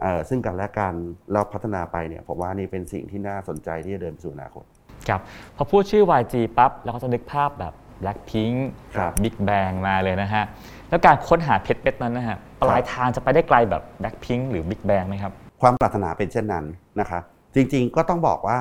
[0.00, 0.94] เอ่อซึ่งกันและกัน
[1.32, 4.64] แล้วพัฒนาไปเนี่ยผมว่านี่เป็นสิ่งที่น่าสนใจที่จะเดินไปสู่อนาคต
[5.08, 5.20] ครับ
[5.56, 8.56] พอพูดชื่อ YG ปั๊บเราก็จะนึกภาพแบบ Blackpink
[8.96, 10.44] ครับ Big Bang มาเลยนะฮะ
[10.88, 15.32] แล้วการค้นหาเพชรเม็ดนั้นนะฮะปลายทางจะไปได้ไกลแบบ Blackpink หรือ Big Bang ไหมครับ
[15.66, 16.66] ความปรารถนาเป็นเช่นนั้น
[17.00, 17.20] นะคะ
[17.54, 18.60] จริงๆก็ต้องบอกว่า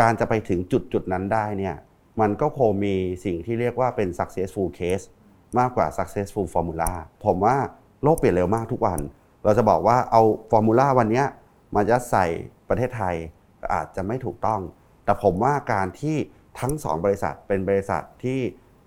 [0.00, 1.76] การจะไปถึงจุดจุดๆนั้นได้เนี่ย
[2.20, 2.94] มันก็คงมี
[3.24, 5.04] สิ่งที่เรียกว่าเป็น successful case
[5.58, 6.90] มากกว่า successful formula
[7.24, 7.56] ผมว่า
[8.02, 9.00] โลกเปลี่ยนเร็วมากทุกวัน
[9.44, 11.26] เราจะบอกว่าเอาฟอร์มูลาวันเนี้ย
[11.74, 12.26] มายัดใส่
[12.68, 13.14] ประเทศไทย
[13.74, 14.60] อาจจะไม่ถูกต้อง
[15.04, 16.16] แต่ผมว่าการที่
[16.60, 18.40] ทั้งสองบริษัทเป็นบริษัทที่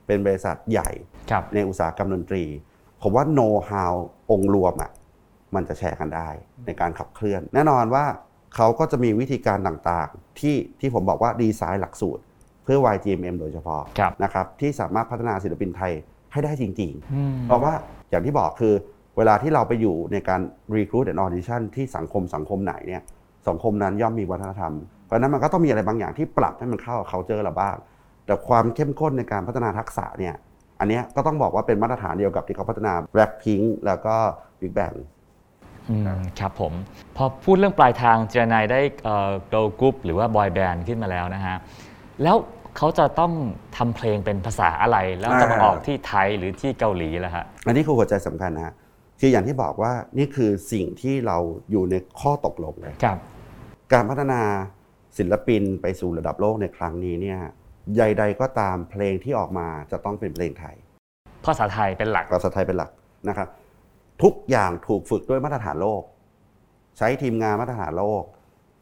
[0.06, 0.90] เป็นบริษัทใหญ่
[1.32, 2.44] ครับในอุตสาหกรรมดนตรี
[3.02, 3.94] ผมว่า know how
[4.32, 4.92] องค์รวมอะ
[5.56, 6.30] มันจะแชร์กันได้
[6.66, 8.06] ในการขับเคลื่อน แน่นอนว่า
[8.56, 12.22] เขาก็จะมีวิธีการต่างๆ ที่ที่ผมบอกว่าดีไซน์หลักสูตร
[12.64, 15.94] เพื่อ YGMM โดยเฉพาะครับนะครับที่สามารถพัฒนาศิลปินไทย
[16.32, 17.74] ให้ได้จริงอืมๆเพราะว่า
[18.10, 18.74] อย่างที่บอกคือ
[19.18, 20.42] เวลาที่เราไปอยู่ในการ
[20.76, 23.02] recruit and audition ที่สังคมสังคมไหนเนี่ย
[23.48, 24.74] สังคมนั้นย่อมมีวัฒนธรรม
[25.06, 27.76] เพราะฉะนั้นมันก็ต้องมีอะไรบางอย่างที่ปรับให้มันเข้ากับ culture เราบ้าง
[28.26, 30.36] แต่ความเข้มข้นในการพัฒนาทักษะเนี่ย
[30.80, 34.16] อันเนี้ยก็ต้องบอกว่าเป็นมาตรฐานเดียวกับที่เขาพัฒนา Blackpink แล้วก็
[34.62, 35.19] Big Bang อืม
[36.40, 36.74] ครับผม
[37.18, 41.58] พอพูดเรื่องปลายทางเจรนายได้เอ่อ girl group หรือว่า boy band ขึ้นมาแล้วนะฮะ
[42.24, 42.36] แล้ว
[42.78, 43.32] เขาจะต้อง
[43.78, 48.74] ทำเพลงเป็นภาษาอะไร แล้วจะมาอ่าออกที่ไทยหรือที่เกาหลีล่ะฮะ อันนี้คือหัวใจสำคัญนะฮะ
[49.20, 51.38] คืออย่างที่บอกว่านี่คือสิ่งที่เรา
[51.72, 53.18] อยู่ในข้อตกลงเลยครับ
[53.94, 54.42] การพัฒนา
[55.18, 57.40] ศิลปินไปสู่ระดับโลกในครั้งนี้เนี่ย
[57.98, 60.76] ใดๆก็ตามเพลงที่ออกมาจะต้องเป็นเพลงไทย
[61.46, 62.92] ภาษาไทยเป็นหลัก ภาษาไทยเป็นหลัก
[63.30, 63.48] นะครับ
[64.24, 66.04] ทุกอย่างถูกฝึกด้วยมาตรฐานโลก
[66.98, 68.24] ใช้ทีมงานมาตรฐานโลก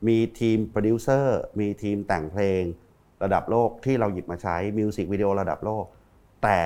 [0.07, 2.61] มีทีมโปรดิวเซอร์มีทีมแต่งเพลง
[3.23, 5.85] ระดับโลกที่เราหยิบมาใช้มิวสิกวิดีโอระดับโลก
[6.43, 6.59] แต่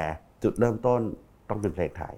[0.43, 1.01] จุดเริ่มต้น
[1.49, 2.15] ต้องเป็นเพลงไทย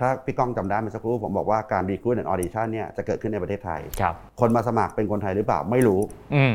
[0.00, 6.00] ถ้าพี่ก้องจำได้เมื่อสักครู่ผมบอกว่าการ recruit และออดิชั่นเนี่ยจะเกิดขึ้นในประเทศไทยครับคนมาสมัครเป็นคนไทยหรือเปล่าไม่รู้
[6.34, 6.54] อืม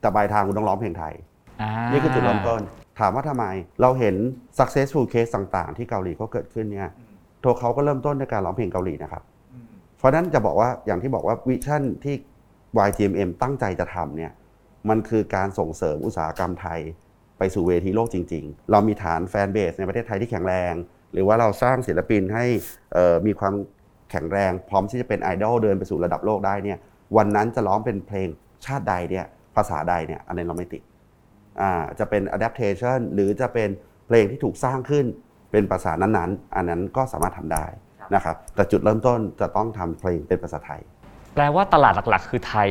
[0.00, 1.14] แต่ปลายทางคุณต้องร้องเพลงไทย
[1.62, 2.60] อ่านี่คือจุดเริ่มต้น
[2.98, 3.44] ถามว่าทำไม
[3.80, 4.16] เราเห็น
[4.58, 6.88] successful case ต่าง ๆ ที่เกาหลีเขาเกิดขึ้นเนี่ย
[7.44, 9.22] ตัวเขาก็เริ่มต้นในการร้องเพลงเกาหลีนะครับ
[9.98, 12.14] เพราะฉะนั้นจะบอกว่าอย่างที่บอกว่าวิชั่นที่
[12.86, 14.32] YGMM ตั้งใจจะทำเนี่ย
[14.88, 16.80] มันคือการส่งเสริมอุตสาหกรรมไทย
[17.38, 20.74] ไปสู่เวทีโลกจริง ๆ เรามีฐานแฟนเบสในประเทศไทยที่แข็งแรง
[21.12, 22.44] หรือว่าเราสร้างศิลปินให้
[22.92, 23.54] เอ่อมีความ
[24.10, 26.78] แข็งแรง พร้อมที่จะเป็นไอดอลเดินไปสู่ระดับโลกได้เนี่ย
[27.16, 28.28] วันนั้นจะร้องเป็นเพลง
[28.64, 29.26] ชาติใดเนี่ย
[29.56, 30.82] ภาษาใดเนี่ยอันนี้เราไม่ติด
[31.60, 33.68] อ่าจะเป็น adaptation หรือจะเป็น
[34.06, 35.06] เพลงที่ถูกสร้างขึ้น
[35.54, 37.64] เป็นภาษานั้นๆ อันนั้นก็สามารถทำได้
[38.14, 40.80] นะครับแต่จุดเริ่มต้นจะต้องทำเพลงเป็นภาษาไทย
[41.34, 42.70] แปลว่าตลาดหลักๆ คือไทย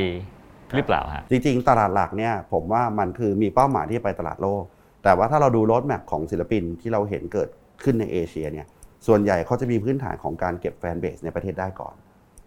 [0.75, 4.63] หรือเปล่าฮะจริงๆ ตลาดหลักเนี่ยผมว่ามันคือมีเป้าหมายที่จะไปตลาดโลก
[5.03, 7.49] แต่ว่าถ้าเราดูรถแมพของศิลปินที่เราเห็นเกิด
[7.83, 8.67] ขึ้นในเอเชียเนี่ย
[9.07, 11.95] ส่วนใหญ่เขาจะมีพื้นฐานของการเก็บแฟนเบสในประเทศได้ก่อน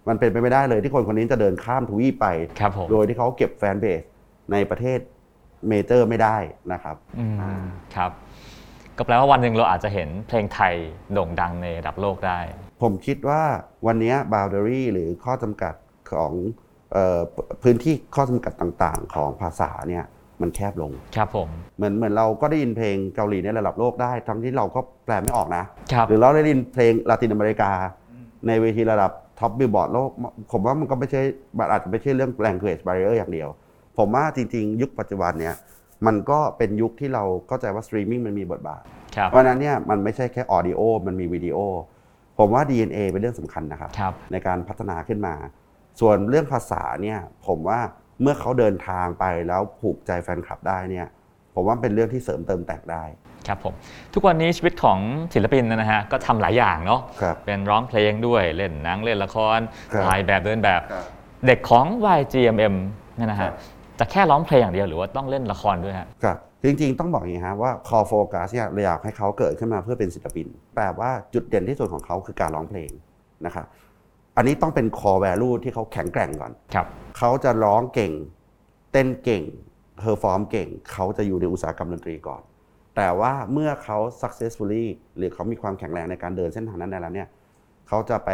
[0.08, 2.26] มันเป็นไปไม่ได้เลยที่คนคนนี้จะเดินข้ามทวีปไป
[2.60, 4.02] ครับผมโดยที่เขาเก็บแฟนเบส
[4.52, 4.98] ในประเทศ
[5.68, 6.36] เมเจอร์ไม่ได้
[6.72, 7.26] นะครับอื
[7.60, 7.62] ม
[7.96, 8.10] ครับ
[8.98, 10.74] ก็แปลว่าวันหนึ่งเราอาจจะเห็นเพลงไทย
[11.12, 12.38] โด่งดังในระดับโลกได้
[12.82, 13.42] ผมคิดว่า
[13.86, 15.74] วันนี้ boundary หรือข้อจำกัด
[16.12, 16.32] ของ
[16.92, 17.20] เออ
[17.62, 20.04] พื้นที่ข้อจำกัดต่างๆ ของภาษาเนี่ย
[20.42, 27.70] มันแคบลง ครับผม เหมือนเหมือนเราก็ได้ยินเพลงเกาหลีในระดับโลกได้ ทั้งที่เราก็แปลไม่ออกนะครับหรือเราได้ยินเพลงลาตินอเมริกา
[28.46, 30.10] ในเวทีระดับ top Billboard โลก
[30.52, 31.22] ผมว่ามันก็ไม่ใช่
[31.58, 33.48] มันอาจจะไม่ใช่เรื่อง language barrier อย่างเดียว
[33.98, 35.54] ผมว่าจริง ๆ ยุคปัจจุบันเนี่ย
[36.06, 38.82] มันก็เป็นยุคที่เราเข้าใจว่าสตรีมมิ่งมันมีบทบาท
[39.16, 41.58] ครับเพราะฉะนั้นเนี่ยมันไม่ใช่แค่ audio มันมีวิดีโอ
[42.38, 45.34] ผมว่า DNA เป็นเรื่องสำคัญนะครับครับในการพัฒนาขึ้นมา
[46.00, 47.80] ส่วนเรื่องภาษาเนี่ยผมว่า
[48.22, 51.06] เมื่อเขาเดินทางไปแล้วผูกใจแฟนคลับได้เนี่ย
[51.54, 53.04] ผมว่าเป็นเรื่องที่เสริมเติมแต่งได้
[53.48, 53.74] ครับผม
[54.14, 54.98] ทุกวันนี้ชีวิตของ
[55.34, 59.58] ศิลปินนะฮะก็ทำหลายอย่างเนาะครับเป็นร้องเพลงด้วยเล่นหนังเล่นละคร
[59.92, 61.04] ครับถ่ายแบบเดินแบบครับ
[61.46, 61.86] เด็กของ
[62.18, 62.74] YGMM
[63.16, 63.54] เนี่ยนะครัฮะบ
[64.00, 72.90] จะแค่ร้องเพลงอย่างเดียวหรือว่าต้องเล่นละครด้วยฮะครับจริงๆ ต้องบอกอย่างนี้ฮะว่า call focus เนี่ยเราอยากให้เขาเกิดขึ้นมาเพื่อเป็นศิลปิน แปลว่าจุดเด่นที่สุดของเขาคือการร้องเพลง
[73.46, 73.66] นะครับ
[74.36, 76.86] อันนี้ต้องเป็น core value ที่เขาแข็งแกร่งก่อนครับ
[77.18, 78.12] เขาจะร้องเก่ง
[78.92, 79.42] เต้นเก่ง
[79.98, 82.42] perform เก่ง เขาจะอยู่ในอุตสาหกรรมดนตรีก่อน
[82.96, 87.28] แต่ว่าเมื่อเขา successfully หรือเขามีความแข็งแรงในการเดินเส้นทางนั้นได้แล้วเนี่ย
[87.88, 88.30] เขาจะไป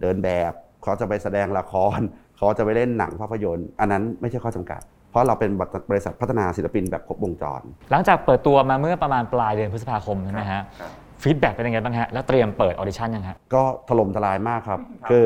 [0.00, 2.00] เดินแบบ เขาจะไปแสดงละคร
[2.36, 5.50] เขาจะไปเล่นหนังภาพยนตร์ อันนั้นไม่ใช่ข้อจำกัด เพราะเราเป็น
[5.90, 10.62] บริษัทพัฒนาศิลปินแบบครบวงจร หลังจากเปิดตัวมาเมื่อประมาณปลายเดือนพฤษภาคมใช่ไหมฮะ
[11.22, 15.22] feedback เป็นยังไงบ้างฮะแล้วเตรียมเปิดออดิชั่นยังฮะก็ถล่มทลายมากครับ คือ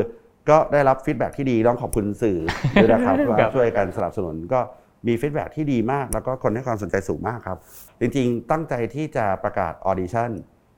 [0.49, 2.37] ก็ได้รับ feedback ที่ดีต้องขอบคุณสื่อ
[2.81, 4.59] ด้วยนะครับว่าครับช่วยกันสนับสนุนก็
[5.07, 7.57] มี feedback ที่ดีมาก แล้วก็คนให้ความสนใจสูงมากครับ
[7.99, 10.29] จริงๆ ตั้งใจที่จะประกาศออดิชั่น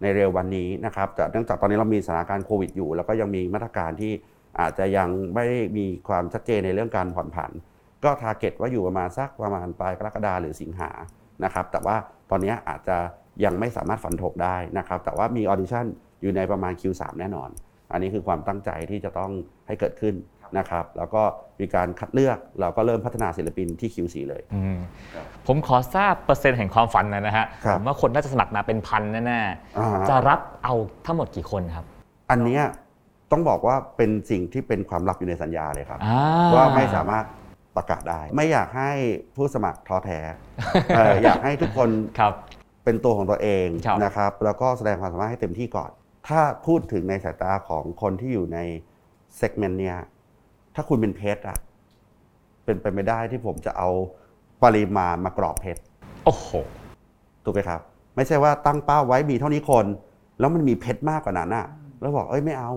[0.01, 4.11] ในเร็ววันนี้นะครับแต่เนื่องจากตอนนี้เรามีสถานการณ์โควิดอยู่ แล้วก็ยังมีมาตรการที่
[4.59, 7.51] อาจจะยังไม่ได้มีความชัดเจนในเรื่องการผ่อนผัน
[8.05, 10.89] ก็ target ว่าอยู่ประมาณสักประมาณปลายกรกฎาหรือสิงหา
[11.43, 11.95] นะครับแต่ว่า
[12.29, 12.97] ตอนนี้อาจจะ
[13.45, 15.85] ยังไม่สามารถฟันธงได้นะครับแต่ว่ามีออดิชั่น
[16.21, 17.49] อยู่ในประมาณ Q3 แน่นอน
[17.91, 19.31] อันนี้คือความตั้งใจที่จะต้อง
[19.67, 20.15] ให้เกิดขึ้น
[20.57, 21.21] นะครับแล้วก็
[21.59, 24.77] มีการคัดเลือกเราก็เริ่มพัฒนาศิลปินที่ Q4 เลยอืม
[25.47, 29.39] ผมขอทราบเปอร์เซ็นต์แห่งความฝันหน่อยนะฮะครับผมว่าคนน่าจะสมัครมาเป็นพันแน่
[29.77, 30.73] อ่าฮะๆจะรับเอา
[31.05, 31.85] ทั้งหมดกี่คนครับ
[32.31, 32.63] อันเนี้ย
[33.31, 36.17] ต้องบอกว่าเป็นสิ่งที่เป็นความลับอยู่ในสัญญาเลยครับอ่
[36.55, 37.25] ว่าไม่สามารถ
[37.77, 38.91] ประกาศได้ ไม่อยากให้
[39.35, 40.19] ผู้สมัครท้อแท้
[40.95, 42.33] เอ่ออยากให้ทุกคนครับ
[42.83, 45.91] เป็นตัวของตัวเองครับ นะครับ แล้วก็แสดงความสามารถให้เต็มที่ก่อน
[46.27, 48.59] ถ้าพูดถึงในสายตาของคนที่อยู่ใน
[49.37, 49.97] เซกเมนต์เนี้ย
[50.75, 51.57] ถ้าคุณเป็นเพชรอะ
[52.65, 53.89] เป็นไปไม่ได้ที่ผมจะเอา
[54.63, 55.81] ปริมาณมากรอบเพชร
[56.25, 56.49] โอ้โห
[57.43, 57.81] ถูกไหมครับ
[58.15, 59.85] ไม่ใช่ว่าตั้งเป้าไว้มีเท่านี้คน
[60.39, 61.65] แล้วมันมีเพชรมากกว่านั้นอะ
[62.01, 62.71] แล้วบอกเอ้ยไม่เอา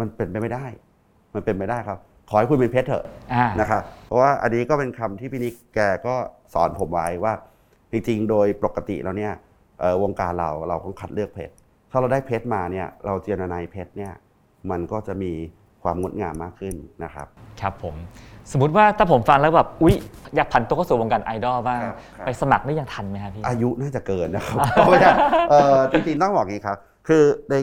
[0.00, 0.66] มันเป็นไปไม่ได้
[1.34, 1.98] มันเป็นไปได้ครับ
[2.28, 6.14] ขอให้คุณเป็นเพชรเถอะอ่านะครับเพราะว่าอันนี้ก็เป็นคำที่พี่นิกแกก็
[6.54, 7.32] สอนผมไว้ว่า
[7.92, 9.32] จริงๆ โดยปกติแล้วเนี่ย
[9.80, 11.52] เอ่อวงการเราเราต้องคัดเลือกเพชร
[11.90, 14.12] ถ้าเราได้เพชรมาเนี่ยเราเจรนายเพชรเนี่ย
[14.70, 15.32] มันก็จะมี
[15.82, 17.26] ความงดงามมากขึ้นนะครับ
[17.60, 17.94] ครับผม
[18.52, 19.94] สมมติว่าถ้าผมฟังแล้วแบบอุ๊ย
[20.36, 25.14] อยากผันตัวเข้าสู่วงการไอดอลบ้างครับครับไปสมัครนี่ยังทันไหมครับพี่อายุน่าจะเกินนะครับเพราะว่า
[25.50, 27.54] เอ่อจริงๆต้องบอกอย่างนี้ครับ คือใน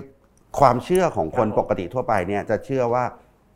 [0.60, 3.04] ความเชื่อของคนปกติทั่วไปเนี่ยจะเชื่อว่า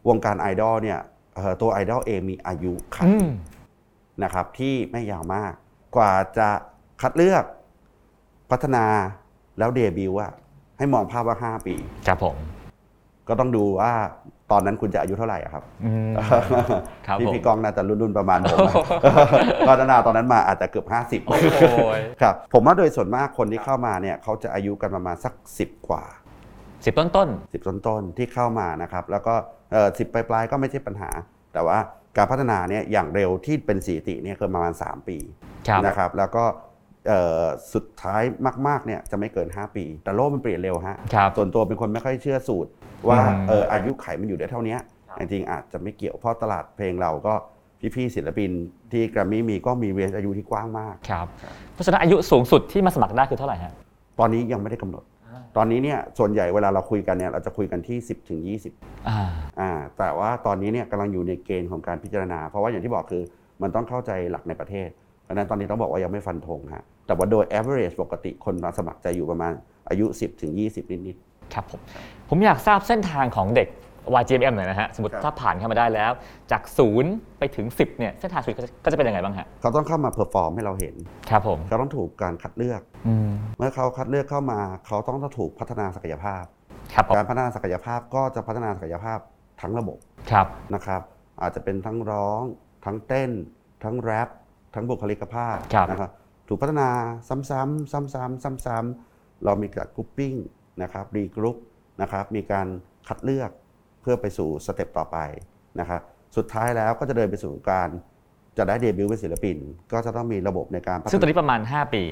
[0.08, 1.00] วงการไอดอลเนี่ย
[1.36, 3.30] เอ่อตัวไอดอลเองมีอายุขันอืม
[4.24, 5.52] นะครับ ที่ไม่ยาวมาก
[5.96, 6.50] กว่าจะ
[7.02, 7.44] คัดเลือก
[8.52, 8.86] พัฒนา
[9.60, 10.32] แล้วเดบิวต์อะ
[10.78, 11.76] ให้มองภาพว่า 5 ปี
[12.08, 12.38] ครับผม
[13.28, 13.92] ก็ต้องดูว่า
[14.52, 18.76] ตอนนั้นคุณจะอายุเท่าไหร่อะครับอืมครับพี่ผมพี่กองน่าจะรุ่นๆประมาณผมอะ
[19.70, 21.36] พัฒนาตอนนั้นมาอาจจะเกือบ 50โอ้
[21.98, 26.04] ยครับ ผมว่าโดยส่วนมากคนที่เข้ามาเนี่ยเขาจะอายุกันประมาณสัก 10 กว่า
[26.86, 29.36] สิบต้นต้น10 ต้นๆที่เข้ามานะครับ แล้วก็
[29.99, 31.10] สิบปลายๆก็ไม่ใช่ปัญหา
[31.53, 31.77] แต่ว่า
[32.17, 36.43] การพัฒนาเนี่ยอย่างเร็วที่เป็นสถิติเนี่ยคือประมาณ 3 ปีๆครับนะครับแล้วก็
[37.08, 38.21] เอ่อสุดท้าย
[38.67, 42.71] มากๆเนี่ยจะไม่เกิน 5 ปี แต่โลกมันเปลี่ยนเร็วฮะครับส่วนตัวเป็นคนไม่ค่อยเชื่อสูตร
[43.08, 44.77] ว่าอืมเอออายุไขมันอยู่ได้เท่านี้
[45.19, 47.34] จริงๆอาจจะไม่เกี่ยวเพราะตลาดเพลงเราก็
[47.95, 48.49] พี่ๆศิลปิน
[48.91, 51.27] ที่แกรมมี่มีก็มีเรนจ์อายุที่กว้างมากครับ
[51.73, 53.73] เพราะฉะนั้นอายุสูงสุดที่มาสมัครได้คือเท่าไหร่ฮะ
[54.19, 55.03] ตอนนี้ยังไม่ได้กำหนด
[55.62, 58.41] ตอนนี้เนี่ยส่วนใหญ่เวลาเราคุยกันเนี่ยเราจะคุยกันที่ 10ถึง
[58.74, 59.19] 20อ่า
[59.60, 63.24] อ่าแต่ว่าตอนนี้เนี่ยกำลังอยู่ในเกณฑ์ของการพิจารณา เพราะว่าอย่างที่บอกคือ
[63.62, 64.89] มันต้องเข้าใจหลักในประเทศ
[65.24, 69.54] เพราะฉะนั้นตอนนี้ต้องบอกว่ายังไม่ฟันธงฮะแต่ว่าโดย average ปกติคนมาสมัครจะอยู่ประมาณ
[69.89, 71.15] อายุ 10ถึง20 นิด
[71.54, 71.80] ครับผม
[72.30, 73.67] ผมอยากทราบเส้นทางของเด็ก
[74.22, 76.12] YGMM หน่อยนะฮะ สมมติครับถ้าผ่านเข้ามาได้แล้ว
[76.52, 80.95] จากศูนย์ไปถึง 10เนี่ยเส้นทางชีวิตก็จะก็จะเป็นยังไงบ้างฮะๆเขาต้องเข้ามา perform ให้เราเห็น
[81.30, 86.43] ครับผมเขาต้องถูกการคัดเลือกอืมเมื่อเขาคัดเลือกเข้ามา เขาต้องถูกพัฒนาศักยภาพ
[86.93, 89.19] ครับผมการพัฒนาศักยภาพก็จะพัฒนาศักยภาพ
[89.62, 89.98] ทั้งระบบ
[90.32, 91.02] ครับนะครับ
[91.41, 92.41] อาจจะเป็นทั้งร้อง
[92.86, 93.32] ทั้งเต้น
[93.84, 94.30] ทั้งแรป
[94.76, 96.12] ทั้งบุคลิกภาพครับนะครับ
[96.48, 96.89] ถูกพัฒนา
[97.28, 100.34] ซ้ำๆซ้ำๆซ้ำๆเรามีการ grouping
[100.82, 101.58] นะครับ regroup
[102.02, 102.67] นะครับมีการ
[103.08, 103.52] คัดเลือก
[104.02, 105.18] เพื่อไปสู่ step ต่อไป
[105.80, 106.02] นะครับ
[106.38, 107.90] สุดท้ายแล้วก็จะเดินไปสู่การ
[108.58, 109.58] จะได้เดบิวต์เป็นศิลปิน
[109.92, 112.04] ก็จะต้องมีระบบในการพัฒนาซึ่งตอนนี้ประมาณ 5 ปี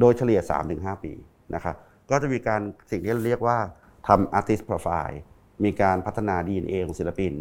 [0.00, 0.40] โดยเฉลี่ย
[0.72, 1.12] 3-5 ปี
[1.54, 1.76] นะครับ
[2.10, 2.60] ก็จะมีการ
[2.90, 3.58] สิ่งที่เราเรียกว่า
[4.08, 5.16] ทำ artist profile
[5.64, 7.32] มีการพัฒนา DNA ของศิลปิน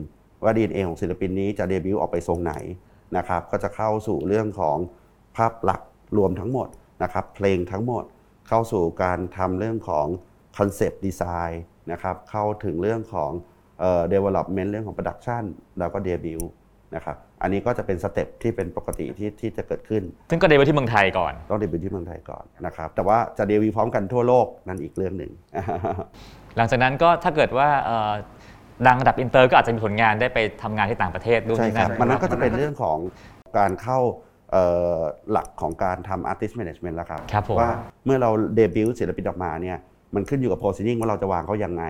[0.43, 2.54] ว่า DNA ของศิลปินนี้จะเดบิวต์ออกไปทรงไหน
[3.17, 4.78] นะครับก็จะเข้าสู่เรื่องของ
[5.36, 6.67] ภาพลักษณ์รวมทั้งหมด
[7.04, 8.04] นะครับเพลงทั้งหมด
[8.48, 10.08] เข้าสู่การทำเรื่องของ
[10.58, 11.54] concept design
[11.91, 13.32] นะครับเข้าถึงเรื่องของ
[13.84, 15.43] เอ่อ development เรื่องของ production
[15.80, 16.50] แล้วก็เดบิวต์
[16.96, 25.32] นะครับ อันนี้ก็จะเป็นสเต็ปที่เป็นปกติที่ที่จะเกิดขึ้น ซึ่งก็เดบิวต์ที่เมืองไทยก่อน ต้องเดบิวต์ที่เมืองไทยก่อนนะครับ แต่ว่าจะเดบิวต์พร้อมกันทั่วโลกนั่นอีกเรื่องหนึ่ง
[26.58, 28.12] หลังจากนั้นก็ถ้าเกิดว่าเอ่อ
[28.88, 32.98] ดังระดับอินเตอร์ก็อาจจะมีผลงานได้ไปทำงานที่ต่างประเทศด้วยใช่ครับนั่นมันนั้นก็จะเป็นเรื่องของ
[33.58, 34.00] การเข้า
[34.52, 34.65] เอ่
[34.98, 35.00] อ
[35.32, 37.72] หลักของการทำ artist management แล้วครับ ครับผม ว่า
[38.06, 39.78] เมื่อเราเดบิวต์ศิลปินออกมาเนี่ย
[40.15, 41.84] มันขึ้นอยู่กับ positioning ว่าเราจะวางเขายังไง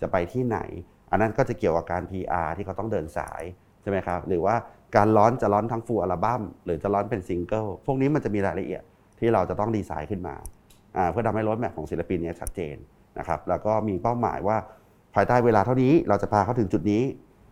[0.00, 0.58] จะไปที่ไหน
[1.10, 3.42] อันนั้นก็จะเกี่ยวกับการ PR ที่เขาต้องเดินสาย
[3.82, 4.54] ใช่ไหมครับหรือว่า
[4.96, 8.82] การ launch จะ launch ทั้ง full album หรือจะ launch เป็นซิงเกิลพวกนี้มันจะมีรายละเอียด
[9.18, 10.34] ที่เราจะต้องดีไซน์ขึ้นมา
[11.10, 12.76] เพื่อทำให้ roadmap ของศิลปินนี้ชัดเจน
[13.18, 14.56] นะครับแล้วก็มีเป้าหมายว่า
[15.14, 17.02] ภายใต้เวลาเท่านี้เราจะพาเขาถึงจุดนี้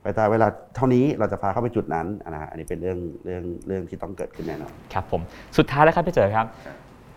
[0.05, 5.21] ภายใต้เวลาเท่านี้เราจะพาเขาไปจุดนั้นนะฮะอันนี้เป็นเรื่องเรื่องเรื่องที่ต้องเกิดขึ้นแน่นอนครับผม
[5.59, 6.47] สุดท้ายแล้วครับพี่เจอครับ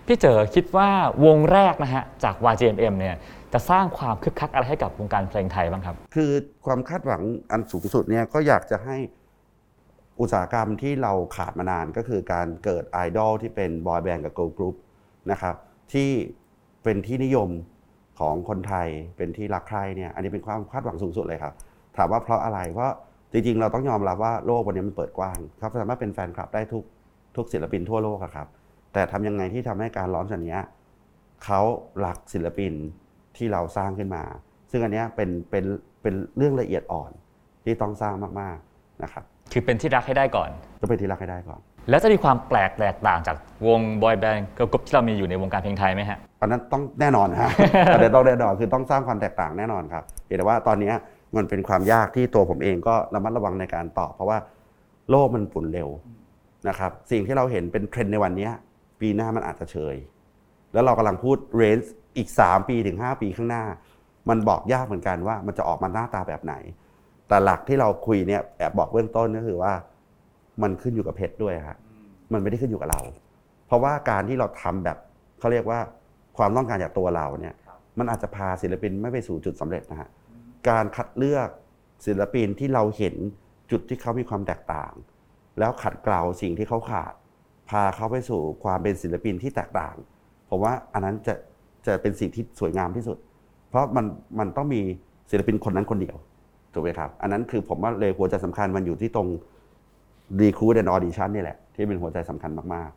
[0.07, 0.89] พี่เจอคิดว่า
[1.25, 3.15] วงแรกนะฮะจาก YGMM เนี่ย
[3.53, 6.31] จะสร้างความคึกคักอะไรให้กับวงการเพลงไทยบ้างครับ คือ
[6.65, 8.97] ความคาดหวังอันสูงสุดเนี่ยก็อยากจะให้
[10.19, 14.75] อุตสาหกรรมที่เราขาดมานานก็คือการเกิดไอดอลที่เป็นบอยแบนด์กับเกิร์ลกรุ๊ป
[15.31, 15.55] นะครับ
[15.93, 16.09] ที่
[16.83, 17.49] เป็นที่นิยม
[18.19, 21.53] ของคนไทยเป็นที่รักใครเนี่ยอันนี้เป็นความคาดหวังสูงสุดเลยครับ
[21.97, 22.91] ถามว่าเพราะอะไรเพราะ
[23.31, 26.83] จริงๆ เราต้องยอมรับว่าโลกวันนี้มันเปิดกว้างครับสามารถเป็นแฟนคลับได้ทุก
[27.35, 28.47] ทุกศิลปินทั่วโลกครับ
[28.93, 30.59] แต่ทำยังไงที่ทำให้การร้อนแบบเนี้
[31.43, 31.61] เขา
[32.05, 32.73] รักศิลปิน
[33.37, 34.23] ที่เราสร้างขึ้นมา
[34.71, 35.65] ซึ่งอันเนี้ยเป็นเป็น
[36.01, 37.11] เป็นเรื่องละเอียดอ่อน
[37.63, 43.35] ที่ต้องสร้างมากๆนะครับคือเป็นที่รักให้ได้ก่อนต้องเป็นที่รักให้ได้ก่อน แล้วจะมีความแปลกแตกต่างจาก
[43.67, 47.51] วงบอยแบนด์เกิร์ลกรุ๊ปที่เรามีอยู่ในวงการเพลงไทยไหมฮะอันนั้นต้องแน่นอนฮะ
[47.93, 50.95] อันนี้ต้องแน่นอนคือต้องสร้างความแตกต่างแน่นอนครับเห็นแต่ว่าตอนเนี้ย
[51.35, 54.37] มันเป็นความยากที่ตัวผมเองก็ระมัดระวังในการตอบเพราะว่า
[55.09, 55.89] โลกมันหมุนเร็ว
[56.69, 58.51] นะครับสิ่งที่เราเห็นเป็นเทรนด์ในวันเนี้ย
[58.99, 59.95] ปีหน้ามันอาจจะเชย
[60.73, 63.63] แล้วเรากำลังพูด range อีก 3 ปีถึง 5 ปีข้างหน้า
[64.29, 66.53] มันบอกยากเหมือนกันว่ามันจะออกมาหน้าตาแบบไหน
[67.27, 69.73] แต่หลักที่เราคุยเนี่ยแอบบอกเบื้องต้นก็คือว่า
[70.61, 71.77] มันขึ้นอยู่กับเพชรด้วยครับ
[72.33, 73.01] มันไม่ได้ขึ้นอยู่กับเรา
[73.67, 74.97] เพราะว่าการที่เราทำแบบ
[75.39, 75.79] เขาเรียกว่า
[76.37, 77.55] ความต้องการจากตัวเราเนี่ย
[77.99, 80.09] มันอาจจะพาศิลปินไม่ไปสู่จุดสำเร็จนะฮะ
[80.69, 81.49] การคัดเลือก
[82.05, 83.15] ศิลปินที่เราเห็น
[83.71, 84.91] จุดที่เขามีความแตกต่าง
[85.59, 87.13] แล้วขัดเกลาสิ่งที่เขาขาด
[87.69, 89.95] พาเขาไปสู่ความเป็นศิลปินที่แตกต่าง
[90.49, 91.33] ผมว่าอันนั้นจะ
[91.87, 93.17] จะเป็นสิ่งที่สวยงามที่สุด
[93.69, 94.05] เพราะมัน
[94.39, 94.81] มันต้องมี
[95.29, 96.15] ศิลปินคนนั้นคนเดียว
[96.73, 99.27] ถูกไหมครับอันนั้นคือผมว่าเลยหัวใจสำคัญมันอยู่ที่ตรง
[100.41, 102.91] recruit and audition นี่แหละ ที่เป็นหัวใจสำคัญมาก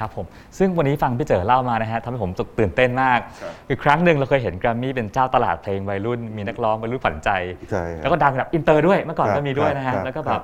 [0.00, 0.26] ครับผม
[0.58, 3.18] ซึ่งวันนี้ฟังพี่เจอเล่ามานะฮะทำให้ผมตื่นเต้นมาก
[3.68, 7.30] คือครั้งหนึ่งเราเคยเห็นแกรมมี่เป็นเจ้าตลาดเพลงวัยรุ่น มีนักร้องวัยรุ่นขวัญใจ
[7.70, 10.42] ใช่ครับแล้วก็ดังแบบอินเตอร์ด้วยเมื่อก่อนครับก็มีด้วยนะฮะครับแล้วก็แบครับบ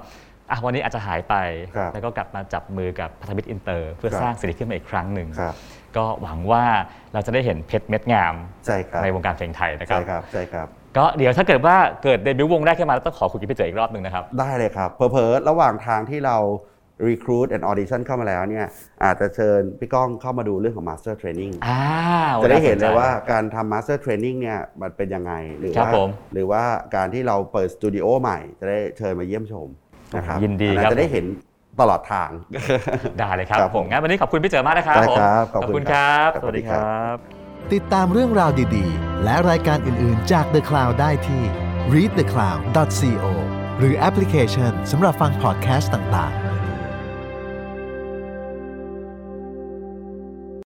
[0.51, 1.35] อะวันนี้อาจจะหายไป
[1.77, 5.55] ครับแล้วก็กลับมาจับมือกับพันธมิตรอินเตอร์ เพื่อครับสร้างสิ่งนี้ขึ้นมาอีกครั้งหนึ่งครับ
[5.97, 6.65] ก็หวังว่า
[7.13, 8.35] เราจะได้เห็นเพชรเม็ดงาม
[8.67, 16.37] ใช่ครับในวงการเพลงไทยนะครับใช่ครับใช่ครับ ก็เดี๋ยวถ้าเกิดว่าเกิดเดบิวต์วงแรกขึ้นมาแล้วต้องขอคุยกับพี่เจออีกรอบหนึ่งนะครับ ได้เลยครับเพอๆระหว่างทางที่เรา
[17.09, 18.67] recruit and audition เข้ามาแล้วเนี่ย
[19.05, 21.81] อาจจะเชิญพี่ก้องเข้ามาดูเรื่องของ master training อ่า
[22.43, 26.63] จะได้เห็นเลยสใจว่าการทำ master training เนี่ยมันเป็นยังไงหรือครับว่าผมหรือว่า
[26.97, 29.69] การที่เราเปิดสตูดิโอใหม่จะได้เชิญมาเยี่ยมชม
[30.17, 31.25] นะครับยินดีอัครับจะได้เห็น
[31.81, 32.31] ตลอดทาง
[33.19, 37.17] ได้เลยครับครับผมงั้นวันนี้ขอบคุณพี่เจอมากนะครับได้ผมครับขอบขอบคุคุณณคครัรับบสวัสดีครั บ
[37.73, 41.43] ติดตามเรื่องราวดีๆ และรายการอื่นๆจาก The Cloud ได้ที่
[41.95, 43.25] readthecloud.co
[43.79, 46.50] หรือแอปพลิเคชันสำหรับฟังพอดแคสต์ต่างๆ